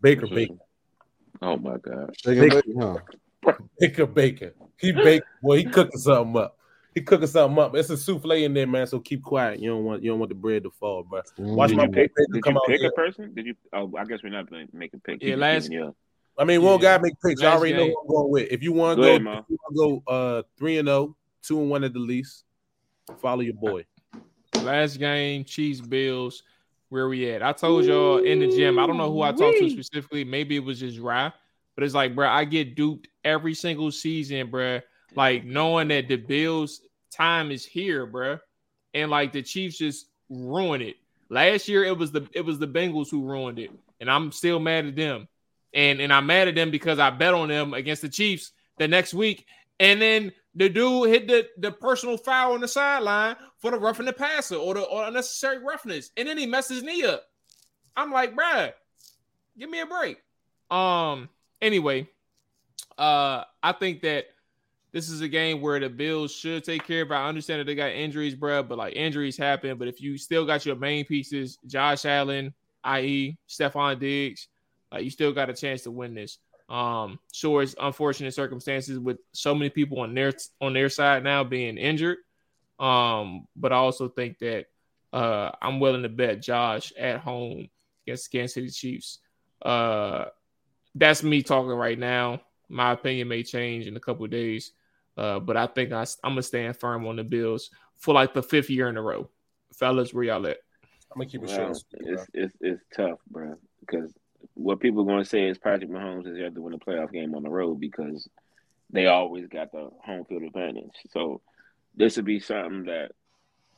[0.00, 0.34] Baker Mhm.
[0.34, 0.54] Baker
[1.40, 2.10] Oh my god.
[2.18, 2.98] Shaking Big- huh?
[3.78, 4.54] Baker Baker.
[4.80, 5.24] He baked.
[5.40, 6.58] Well, he cooking something up.
[6.96, 7.76] He cooking something up.
[7.76, 8.88] It's a souffle in there, man.
[8.88, 9.60] So keep quiet.
[9.60, 11.22] You don't want you don't want the bread to fall, bro.
[11.38, 12.88] Watch Did my you pick, did come you out pick here.
[12.88, 13.32] a person?
[13.34, 13.54] Did you?
[13.72, 15.22] Oh, I guess we're not gonna make a pick.
[15.22, 15.94] Yeah, You last- giving your-
[16.38, 16.96] I mean, one Yeah.
[16.98, 17.40] guy make picks.
[17.40, 17.92] Y'all Last already know game.
[17.94, 18.48] who I'm going with.
[18.52, 19.38] If you want Go to ahead, go, Mo.
[19.38, 22.44] if you wanna go uh three and zero, two and one at the least.
[23.20, 23.84] Follow your boy.
[24.68, 26.42] Last game, Chiefs Bills.
[26.90, 27.42] Where we at?
[27.42, 28.78] I told y'all in the gym.
[28.78, 30.24] I don't know who I talked to specifically.
[30.24, 31.32] Maybe it was just Ry,
[31.74, 34.80] but it's like, bro, I get duped every single season, bro.
[35.14, 38.38] Like knowing that the Bills' time is here, bro,
[38.92, 40.96] and like the Chiefs just ruin it.
[41.30, 44.60] Last year, it was the it was the Bengals who ruined it, and I'm still
[44.60, 45.28] mad at them.
[45.72, 48.86] And and I'm mad at them because I bet on them against the Chiefs the
[48.86, 49.46] next week,
[49.80, 54.06] and then the dude hit the, the personal foul on the sideline for the roughing
[54.06, 57.24] the passer or the or unnecessary roughness, and then he messed his knee up.
[57.96, 58.72] I'm like, bruh,
[59.58, 60.18] give me a break.
[60.70, 61.28] Um.
[61.60, 62.08] Anyway,
[62.98, 64.26] uh, I think that
[64.92, 67.10] this is a game where the Bills should take care of.
[67.10, 67.14] it.
[67.14, 69.76] I understand that they got injuries, bruh, but like injuries happen.
[69.76, 72.54] But if you still got your main pieces, Josh Allen,
[72.84, 74.48] i.e., Stefon Diggs,
[74.90, 76.38] like you still got a chance to win this.
[76.68, 81.44] Um, sure, it's unfortunate circumstances with so many people on their on their side now
[81.44, 82.18] being injured.
[82.78, 84.66] Um, but I also think that
[85.12, 87.68] uh I'm willing to bet Josh at home
[88.06, 89.18] against Kansas City Chiefs.
[89.62, 90.26] Uh,
[90.94, 92.42] that's me talking right now.
[92.68, 94.72] My opinion may change in a couple of days,
[95.16, 98.42] uh, but I think I, I'm gonna stand firm on the Bills for like the
[98.42, 99.28] fifth year in a row.
[99.72, 100.58] Fellas, where y'all at?
[101.10, 101.68] I'm gonna keep it Well, short.
[101.68, 102.12] and sweet, bro.
[102.14, 103.54] it's, it's it's tough, bro.
[103.80, 104.12] Because
[104.58, 107.12] what people are going to say is Patrick Mahomes is have to win a playoff
[107.12, 108.28] game on the road because
[108.90, 110.90] they always got the home field advantage.
[111.10, 111.40] So
[111.94, 113.12] this would be something that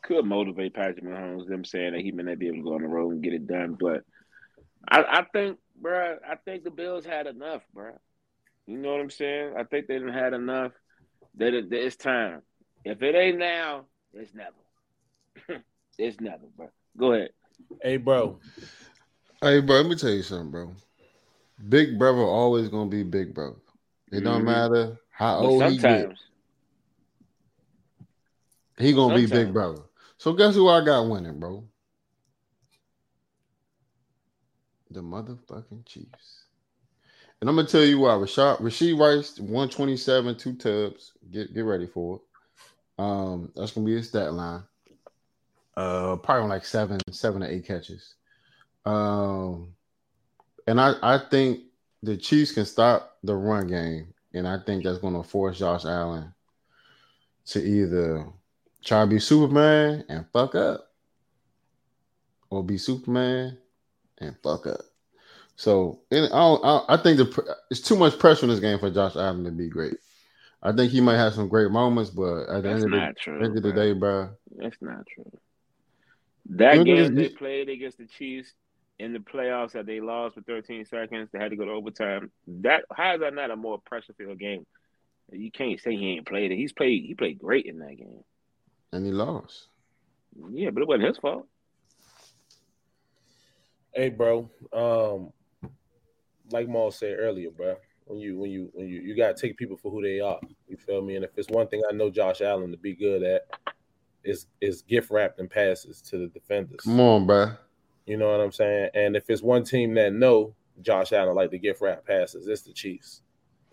[0.02, 1.46] could motivate Patrick Mahomes.
[1.46, 3.34] Them saying that he may not be able to go on the road and get
[3.34, 4.04] it done, but
[4.88, 7.92] I, I think, bro, I think the Bills had enough, bro.
[8.66, 9.54] You know what I'm saying?
[9.58, 10.72] I think they done had enough.
[11.36, 12.40] That it, it's time.
[12.84, 15.60] If it ain't now, it's never.
[15.98, 16.70] it's never, bro.
[16.96, 17.30] Go ahead.
[17.82, 18.38] Hey, bro.
[19.42, 20.74] Hey, bro, let me tell you something, bro.
[21.68, 23.56] Big brother always gonna be big brother.
[24.12, 24.44] It don't Mhm.
[24.44, 26.12] matter how But old he get.
[28.78, 29.82] He gonna be big brother.
[30.18, 31.66] So guess who I got winning, bro?
[34.90, 36.44] The motherfucking Chiefs.
[37.40, 38.10] And I'm gonna tell you why.
[38.10, 41.12] Rashad Rasheed Rice, 127, two tubs.
[41.30, 42.22] Get get ready for it.
[43.02, 44.64] Um, that's gonna be his stat line.
[45.76, 48.16] Uh, probably on like seven, seven to eight catches.
[48.84, 49.74] Um,
[50.66, 51.60] and I I think
[52.02, 56.32] the Chiefs can stop the run game, and I think that's gonna force Josh Allen
[57.46, 58.26] to either
[58.84, 60.90] try to be Superman and fuck up,
[62.48, 63.58] or be Superman
[64.18, 64.80] and fuck up.
[65.56, 68.78] So and I, don't, I, I think the it's too much pressure in this game
[68.78, 69.96] for Josh Allen to be great.
[70.62, 73.14] I think he might have some great moments, but at the that's end of the,
[73.18, 73.44] true.
[73.44, 75.30] end of the day, bro, That's not true.
[76.50, 78.52] That game they played against the Chiefs
[79.00, 82.30] in the playoffs that they lost for 13 seconds, they had to go to overtime.
[82.46, 84.66] That how is that not a more pressure filled game?
[85.32, 86.56] You can't say he ain't played it.
[86.56, 87.04] He's played.
[87.04, 88.22] He played great in that game.
[88.92, 89.68] and he lost.
[90.50, 91.46] Yeah, but it wasn't his fault.
[93.94, 94.50] Hey, bro.
[94.72, 95.32] Um,
[96.50, 97.76] like Mual said earlier, bro.
[98.04, 100.40] When you when you when you you gotta take people for who they are.
[100.68, 101.16] You feel me?
[101.16, 103.42] And if it's one thing I know Josh Allen to be good at,
[104.24, 106.80] is is gift wrapping passes to the defenders.
[106.84, 107.52] Come on, bro.
[108.10, 108.90] You know what I'm saying?
[108.94, 112.62] And if it's one team that know Josh Allen like to gift wrap passes, it's
[112.62, 113.22] the Chiefs.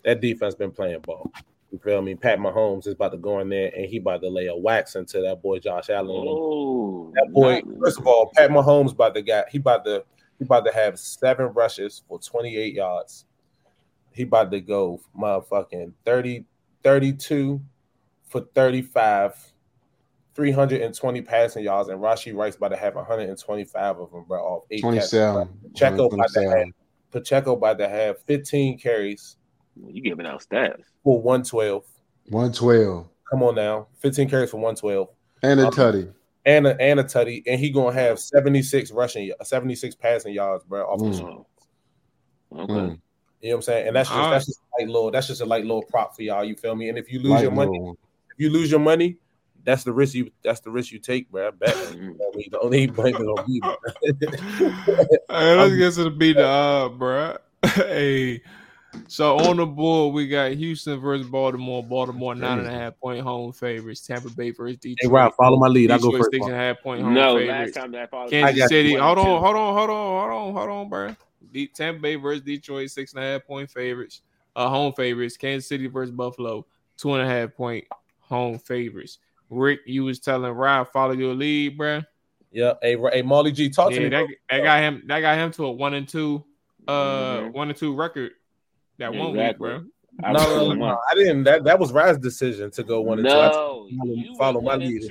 [0.04, 1.32] That defense been playing ball.
[1.72, 2.14] You feel me?
[2.14, 4.94] Pat Mahomes is about to go in there and he about to lay a wax
[4.94, 6.24] into that boy Josh Allen.
[6.28, 10.04] Oh, That boy, not- first of all, Pat Mahomes about to got he about to
[10.38, 13.24] he about to have seven rushes for 28 yards.
[14.12, 16.44] He about to go motherfucking 30,
[16.84, 17.60] 32
[18.28, 19.34] for 35,
[20.48, 24.82] 320 passing yards, and Rashee Rice about to have 125 of them, bro, off eight
[24.82, 25.48] 27.
[25.74, 26.66] Pacheco about to have
[27.10, 29.36] Pacheco about to have 15 carries
[29.84, 30.84] you giving out stats.
[31.02, 31.84] for 112.
[32.30, 33.08] 112.
[33.28, 35.08] Come on now, 15 carries for 112.
[35.42, 36.12] And a Um, tutty.
[36.44, 40.84] and a, and a tutty, and he gonna have 76 rushing, 76 passing yards, bro.
[40.86, 41.14] Off the Mm.
[41.14, 41.36] street.
[42.52, 42.62] Oh.
[42.62, 42.72] Okay.
[42.72, 43.00] Mm.
[43.40, 43.86] You know what I'm saying?
[43.88, 44.32] And that's just Alright.
[44.34, 46.44] that's just a light little that's just a light little prop for y'all.
[46.44, 46.88] You feel me?
[46.90, 47.98] And if you lose Light your money, little
[48.30, 49.16] if you lose your money,
[49.68, 51.48] that's the risk you that's the risk you take, bro.
[51.48, 51.76] I bet.
[51.94, 52.48] You know what I?
[52.50, 53.60] The only blame is on me.
[53.60, 53.74] bro.
[55.30, 57.36] Hey, let's get to the beat the uh, bruh.
[57.74, 58.40] hey,
[59.08, 61.84] so on the board we got Houston versus Baltimore.
[61.84, 64.06] Baltimore nine and a half point home favorites.
[64.06, 64.96] Tampa Bay versus Detroit.
[65.02, 65.90] hey, Rob, follow my lead.
[65.90, 66.30] I go first.
[66.32, 67.76] six and a half point home No, last favorites.
[67.76, 68.94] time that I followed I Kansas got City.
[68.94, 71.16] Hold on, hold on, hold on, hold on, hold on, bro.
[71.52, 74.22] De- Tampa Bay versus Detroit, six and a half point favorites.
[74.56, 75.36] Uh, home favorites.
[75.36, 76.64] Kansas City versus Buffalo,
[76.96, 77.84] two and a half point
[78.20, 79.18] home favorites.
[79.50, 82.02] Ric, you was telling Rob follow your lead, bro.
[82.50, 84.08] Yeah, hey, Ra- hey, Molly G, talk to me.
[84.08, 85.02] that, that got him.
[85.06, 86.44] That got him to a one and two,
[86.86, 87.52] uh, Mhm.
[87.52, 88.32] one and two record.
[88.98, 89.68] That one week, Exactly.
[89.68, 89.84] bro.
[90.24, 91.00] I No, no, no, telling no, Mark.
[91.10, 91.44] I didn't.
[91.44, 93.34] That that was Raz's decision to go one and two.
[93.34, 95.02] I- No, follow- you follow my lead.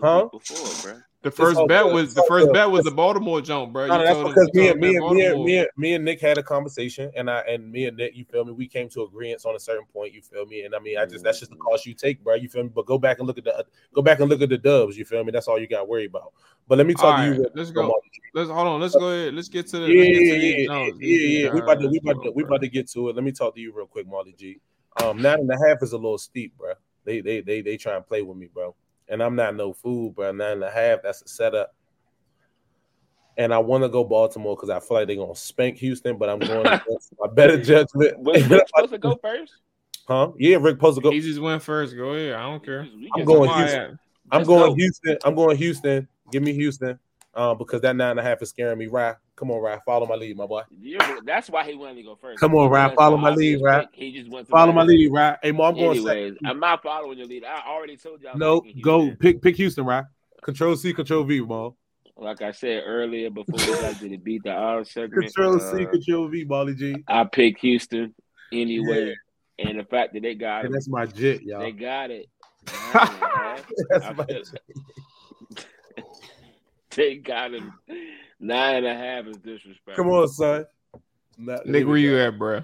[0.00, 0.28] Huh?
[0.32, 1.00] before, bro.
[1.22, 1.94] The first bet good.
[1.94, 2.52] was the first good.
[2.52, 3.88] bet was the Baltimore jump, bro.
[3.88, 5.94] No, You no, that's told because me and me and, me and me and me
[5.94, 8.52] and Nick had a conversation, and I and me and Nick, you feel me?
[8.52, 10.12] We came to agreements on a certain point.
[10.12, 10.62] You feel me?
[10.62, 12.36] And I mean, I just that's just the cost you take, bro.
[12.36, 12.70] You feel me?
[12.72, 14.96] But go back and look at the go back and look at the dubs.
[14.96, 15.32] You feel me?
[15.32, 16.34] That's all you got to worry about.
[16.68, 17.48] But let me talk to you.
[17.52, 17.92] let's go.
[18.32, 18.80] Let's hold on.
[18.80, 19.34] Let's go ahead.
[19.34, 19.86] Let's get to the.
[19.86, 21.52] Yeah, yeah, yeah, yeah, yeah.
[21.52, 23.16] We about to we about to we about to get to it.
[23.16, 24.60] Let me talk to you real quick, Molly G.
[25.02, 26.74] Um, nine and a half is a little steep, bro.
[27.04, 28.76] They they they they try and play with me, bro.
[29.08, 30.32] And I'm not no fool, bro.
[30.32, 31.74] Nine and a half, that's a setup.
[33.36, 36.28] And I want to go Baltimore because I feel like they're gonna spank Houston, but
[36.28, 38.18] I'm going against my better judgment.
[38.22, 39.54] Was Ric supposed to go first?
[40.08, 40.32] huh?
[40.38, 41.10] Yeah, Ric supposed to go.
[41.10, 41.96] He just went first.
[41.96, 42.34] Go ahead.
[42.34, 42.80] I don't care.
[43.14, 43.98] I'm going somebody- Houston.
[44.30, 44.74] I'm going go.
[44.74, 45.18] Houston.
[45.24, 46.08] I'm going Houston.
[46.30, 46.98] Give me Houston.
[47.38, 48.88] Um, because that nine and a half is scaring me.
[48.88, 49.14] Right?
[49.36, 49.78] Come on, right?
[49.86, 50.62] Follow my lead, my boy.
[50.76, 52.40] Yeah, that's why he wanted to go first.
[52.40, 53.86] Come on, Ryan, follow my lead, Ryan.
[53.92, 55.38] He just wants Follow my lead, right?
[55.40, 56.02] Hey, Mo, I'm going.
[56.02, 56.10] second.
[56.10, 57.44] Anyways, I'm not following your lead.
[57.44, 58.36] I already told y'all.
[58.36, 59.16] No, go Houston.
[59.18, 60.04] pick pick Houston, right?
[60.42, 61.76] Control C, Control V, Mo.
[62.16, 65.86] Like I said earlier, before we got to the beat the odds segment, Control C,
[65.86, 66.96] uh, Control V, Molly G.
[67.06, 68.12] I picked Houston
[68.52, 69.14] anyway,
[69.60, 71.60] and the fact that they got it, that's my jit, y'all.
[71.60, 72.26] they got it.
[72.66, 73.70] A half.
[73.90, 74.42] That's I my feel-
[76.98, 77.08] jit.
[77.08, 77.72] they got him.
[78.40, 80.04] Nine and a half is disrespectful.
[80.04, 80.66] Come on, son.
[81.36, 82.62] Nah, Nick, where you at, bro?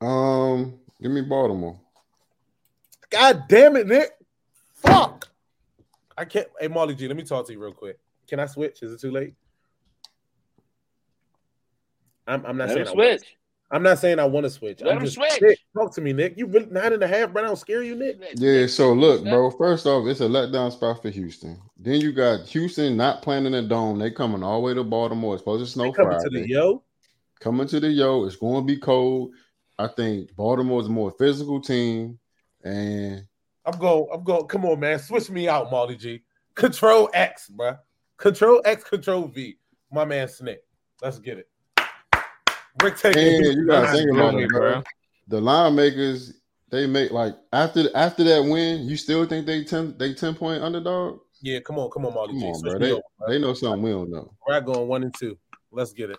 [0.00, 1.78] Um, give me Baltimore.
[3.10, 4.10] God damn it, Nick.
[4.74, 5.28] Fuck.
[6.16, 6.48] I can't.
[6.60, 7.98] Hey, Molly G, let me talk to you real quick.
[8.28, 8.82] Can I switch?
[8.82, 9.34] Is it too late?
[12.26, 13.22] I'm, I'm not Let saying him I switch.
[13.72, 14.82] I'm not saying I want to switch.
[14.82, 15.40] Let I'm him just, switch.
[15.40, 16.36] Nick, talk to me, Nick.
[16.36, 17.42] You really nine and a half, bro?
[17.42, 18.20] I don't scare you, Nick.
[18.34, 19.50] Yeah, so look, bro.
[19.50, 21.58] First off, it's a letdown spot for Houston.
[21.78, 23.98] Then you got Houston not playing in the dome.
[23.98, 25.34] They coming all the way to Baltimore.
[25.34, 26.82] It's supposed to snow They coming to the yo.
[27.40, 28.24] coming to the yo.
[28.24, 29.32] It's going to be cold.
[29.78, 32.18] I think Baltimore's a more physical team,
[32.62, 33.24] and
[33.64, 34.06] I'm going.
[34.12, 34.46] I'm going.
[34.48, 34.98] Come on, man.
[34.98, 36.22] Switch me out, Molly G.
[36.54, 37.76] Control X, bro.
[38.18, 39.56] Control X, Control V.
[39.90, 40.60] My man Snick.
[41.00, 41.48] Let's get it.
[42.82, 44.72] Ric taking and you got to think about me, it, bro.
[44.72, 44.82] bro.
[45.28, 46.34] The line makers
[46.70, 50.62] they make like after after that win, you still think they ten they ten point
[50.62, 51.20] underdog?
[51.40, 52.78] Yeah, come on, come on, Molly Come on, bro.
[52.78, 53.28] They over, bro.
[53.28, 54.32] they know something we don't know.
[54.46, 55.36] We're going one and two.
[55.70, 56.18] Let's get it.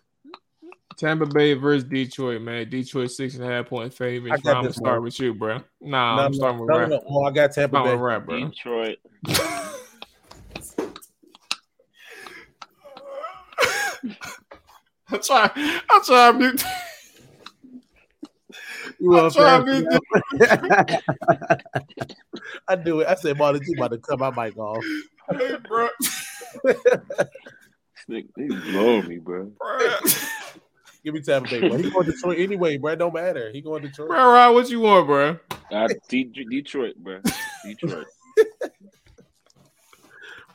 [0.95, 2.69] Tampa Bay versus Detroit, man.
[2.69, 4.41] Detroit six and a half point I favorites.
[4.45, 5.03] I'm gonna start man.
[5.03, 5.59] with you, bro.
[5.81, 6.89] Nah, No, I'm no, starting with no, rap.
[6.89, 7.03] no, no.
[7.07, 7.91] Oh, I got Tampa Starting Bay.
[7.91, 8.49] with rap, bro.
[8.49, 8.97] Detroit.
[15.13, 15.51] I try.
[15.55, 16.31] I try.
[16.31, 16.63] to be-
[18.99, 19.87] You I want try to
[20.39, 21.01] fast?
[21.09, 21.47] be-
[22.67, 23.07] I do it.
[23.07, 24.83] I said, Molly G about to cut my mic off.
[25.29, 25.87] Hey, bro.
[28.09, 29.51] Nigga, He's blowing me, bro.
[29.57, 29.79] Bro,
[31.03, 31.59] Give me Tampa Bay.
[31.67, 31.77] Bro.
[31.77, 32.93] He going to Detroit anyway, bro.
[32.93, 33.49] It Don't matter.
[33.51, 34.09] He going to Detroit.
[34.09, 35.37] bro, Rod, what you want, bro?
[35.71, 37.19] Uh, De- Detroit, bro.
[37.65, 38.07] Detroit.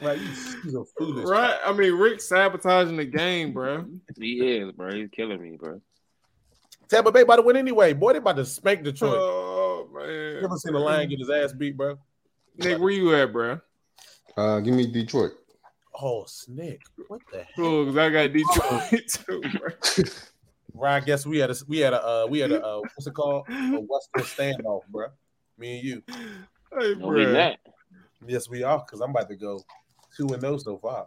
[0.01, 1.27] Right, he's, he's a foolish.
[1.27, 1.57] Right?
[1.65, 3.87] I mean, Ric sabotaging the game, bro.
[4.17, 4.95] He is, bro.
[4.95, 5.81] He's killing me, bro.
[6.89, 7.93] Tampa Bay about to win anyway.
[7.93, 9.17] Boy, they about to spank Detroit.
[9.17, 10.09] Oh man!
[10.09, 11.99] you ever seen the lion get his ass beat, bro?
[12.57, 13.61] Nick, where you at, bro?
[14.37, 15.33] Uh, give me Detroit.
[16.01, 16.81] Oh, Snick.
[17.09, 17.55] What the heck?
[17.57, 20.05] Cool, because I got Detroit too, bro.
[20.75, 23.15] Ryan, guess we had a we had a uh, we had a uh, what's it
[23.15, 23.47] called?
[23.49, 25.09] A Western standoff, bro.
[25.59, 26.03] Me and you.
[26.09, 27.55] Hey, No, he's bro.
[28.27, 29.61] Yes, we are, because I'm about to go
[30.19, 31.07] two and no so far.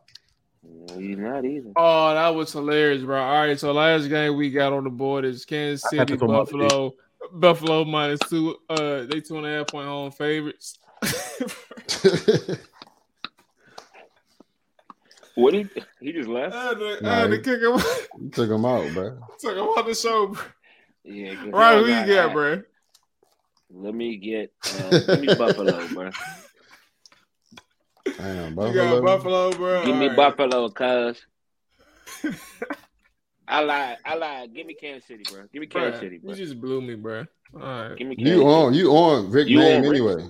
[0.64, 1.72] No, he's not either.
[1.76, 3.22] Oh, that was hilarious, bro.
[3.22, 6.30] All right, so last game we got on the board is Kansas City, to come
[6.32, 6.92] up with Buffalo.
[7.34, 8.56] Buffalo minus two.
[8.70, 10.80] Uh, they two and a half point home favorites.
[15.36, 15.66] What he
[16.02, 16.54] he just left?
[16.54, 17.80] I had to, I had to he- kick him,
[18.22, 19.18] you took him out, bro.
[19.40, 20.28] took him out the show.
[20.28, 20.44] Bro.
[21.06, 21.36] Yeah.
[21.36, 22.62] 'cause Right, I who you got- got, I- bro?
[23.74, 26.10] Let me get uh, give me Buffalo, bro.
[28.22, 28.74] Damn, You Buffalo.
[28.74, 29.86] got Buffalo, bro.
[29.86, 30.16] Give me All right.
[30.38, 31.26] Buffalo, cuz.
[33.48, 33.98] I lied.
[34.06, 34.54] I lied.
[34.54, 35.46] Give me Kansas City, bro.
[35.52, 36.30] Give me Kansas Bruh, City, bro.
[36.32, 37.26] You just blew me, bro.
[37.54, 40.02] All right, Give me Kansas You on you on Ric You name on Ric?
[40.02, 40.28] anyway.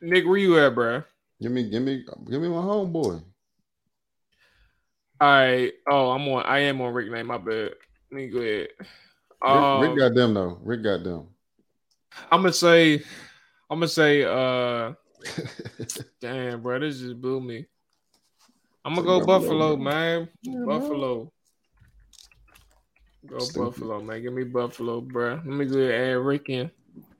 [0.00, 1.02] Nick, where you at, bro?
[1.40, 3.22] Give me give me give me my homeboy.
[5.20, 5.72] All right.
[5.88, 6.42] Oh, I'm on.
[6.44, 7.26] I am on Ric name.
[7.26, 7.72] My bad.
[8.10, 8.68] Let me go ahead.
[8.78, 8.88] Ric,
[9.42, 10.58] Um, Ric got them though.
[10.62, 11.28] Ric got them.
[12.32, 12.94] I'm gonna say.
[13.70, 14.24] I'm gonna say.
[14.24, 14.94] Uh,
[16.20, 17.66] damn, bro, this just blew me.
[18.84, 20.28] I'm gonna go Buffalo, Buffalo, man.
[20.42, 21.32] Yeah, Buffalo.
[23.26, 23.70] Go Stupid.
[23.70, 24.22] Buffalo, man.
[24.22, 25.34] Give me Buffalo, bro.
[25.34, 26.70] Let me go ahead and add Ric in.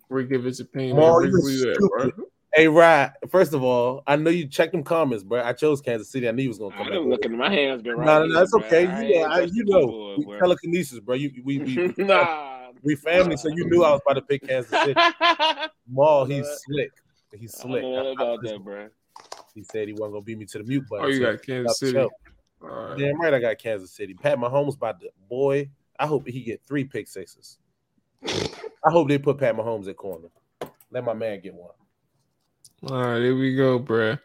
[0.08, 0.98] Ric give his opinion.
[0.98, 2.26] Oh, Ric, you at, bro?
[2.54, 3.12] Hey, Ryan.
[3.28, 5.42] First of all, I know you checked them comments, bro.
[5.42, 6.28] I chose Kansas City.
[6.28, 6.92] I knew you was gonna I come back.
[6.94, 7.32] didn't with look it.
[7.32, 8.06] at my hands, been right.
[8.06, 8.86] No, no, no, it's okay.
[8.86, 8.94] bro.
[8.94, 10.38] I You uh, know, ain't I, you know, before, we bro.
[10.38, 11.14] telekinesis, bro.
[11.14, 11.58] You, we,
[11.96, 12.70] we, nah.
[12.82, 14.94] we family, so you knew I was about to pick Kansas City.
[15.94, 16.90] Mual, he's slick.
[17.32, 17.82] He's I don't slick.
[17.82, 18.88] know about that, bro.
[19.54, 21.06] He said he wasn't gonna beat me to the mute button.
[21.06, 21.92] Oh, you so got Kansas City.
[21.92, 22.10] show.
[22.62, 22.98] All right.
[22.98, 24.14] Damn right, I got Kansas City.
[24.14, 25.68] Pat Mahomes about to boy.
[25.98, 27.58] I hope he get three pick sixes.
[28.26, 30.28] I hope they put Pat Mahomes at corner.
[30.90, 31.70] Let my man get one.
[32.88, 34.18] All right, here we go, bruh.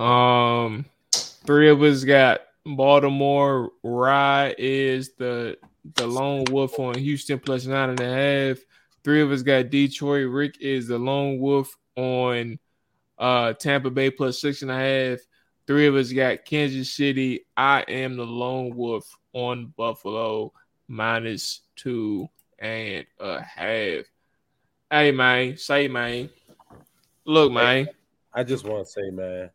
[0.00, 3.70] Um, three of us got Baltimore.
[3.82, 5.58] Ry is the
[5.94, 8.58] the lone wolf on Houston plus nine and a half.
[9.04, 10.28] Three of us got Detroit.
[10.28, 12.58] Ric is the lone wolf on
[13.18, 15.18] uh Tampa Bay plus six and a half.
[15.66, 17.46] Three of us got Kansas City.
[17.56, 20.52] I am the lone wolf on Buffalo
[20.86, 22.28] minus two
[22.58, 24.04] and a half.
[24.90, 26.30] Hey man, say man.
[27.24, 27.88] Look, man.
[28.32, 29.50] I just want to say, man,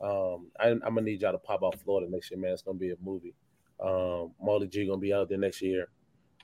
[0.00, 2.52] um, I, I'm gonna need y'all to pop out Florida next year, man.
[2.52, 3.34] It's gonna be a movie.
[3.78, 5.88] Um, Molly G gonna be out there next year.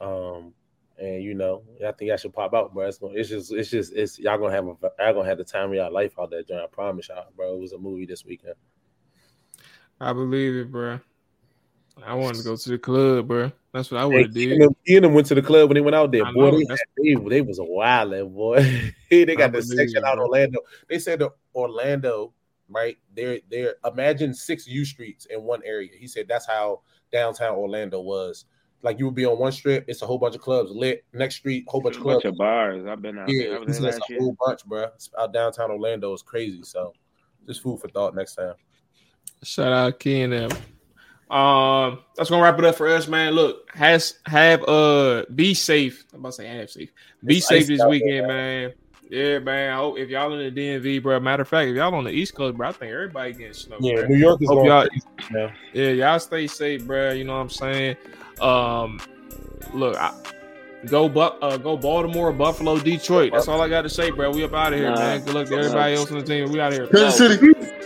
[0.00, 0.52] Um,
[0.98, 2.86] and you know, I think I should pop out, bro.
[2.86, 5.70] It's, it's just, it's just, it's y'all gonna have a, y'all gonna have the time
[5.70, 6.60] of y'all life out there, John.
[6.60, 7.54] I promise y'all, bro.
[7.54, 8.54] It was a movie this weekend.
[10.00, 11.00] I believe it, bro.
[12.04, 13.50] I wanted to go to the club, bro.
[13.72, 14.52] That's what I would have did.
[14.52, 16.24] and, them, he and them went to the club when they went out there.
[16.24, 18.92] I Boy, know, they, they, they was a wild boy.
[19.10, 20.18] they got the section out.
[20.18, 20.60] Orlando.
[20.88, 22.32] They said the Orlando,
[22.68, 22.96] right?
[23.14, 25.90] They're they're imagine six U streets in one area.
[25.98, 26.80] He said that's how
[27.12, 28.44] downtown Orlando was.
[28.86, 31.04] Like you would be on one strip, it's a whole bunch of clubs lit.
[31.12, 32.34] Next street, whole bunch A of bunch clubs.
[32.34, 32.86] of bars.
[32.86, 33.36] I've been out there.
[33.36, 34.20] Yeah, I he was said there it's a year.
[34.20, 34.86] whole bunch, bro.
[35.18, 36.62] Out downtown Orlando is crazy.
[36.62, 36.92] So
[37.48, 38.54] just food for thought next time.
[39.42, 40.50] Shout out Key and them.
[41.28, 43.32] Um, that's gonna wrap it up for us, man.
[43.32, 46.04] Look, has have uh be safe.
[46.14, 46.92] I'm about to say have safe.
[47.24, 48.72] Be It's safe this out there, weekend, man.
[49.10, 49.72] Yeah, man.
[49.72, 51.18] I hope if y'all in the DMV, bro.
[51.18, 53.76] Matter of fact, if y'all on the East Coast, bro, I think everybody getting snow.
[53.80, 54.06] Yeah, bro.
[54.08, 55.52] New York is Hope going y'all- crazy now.
[55.72, 57.10] Yeah, y'all stay safe, bro.
[57.12, 57.96] You know what I'm saying?
[58.40, 59.00] Um,
[59.72, 60.12] look, I,
[60.86, 63.32] go but uh, go Baltimore, Buffalo, Detroit.
[63.32, 64.30] That's all I got to say, bro.
[64.30, 64.96] We up out of here, Nah.
[64.96, 65.24] man.
[65.24, 66.50] Good luck to everybody else on the team.
[66.52, 66.86] We out of here.
[66.86, 67.28] Kansas No.
[67.28, 67.85] City.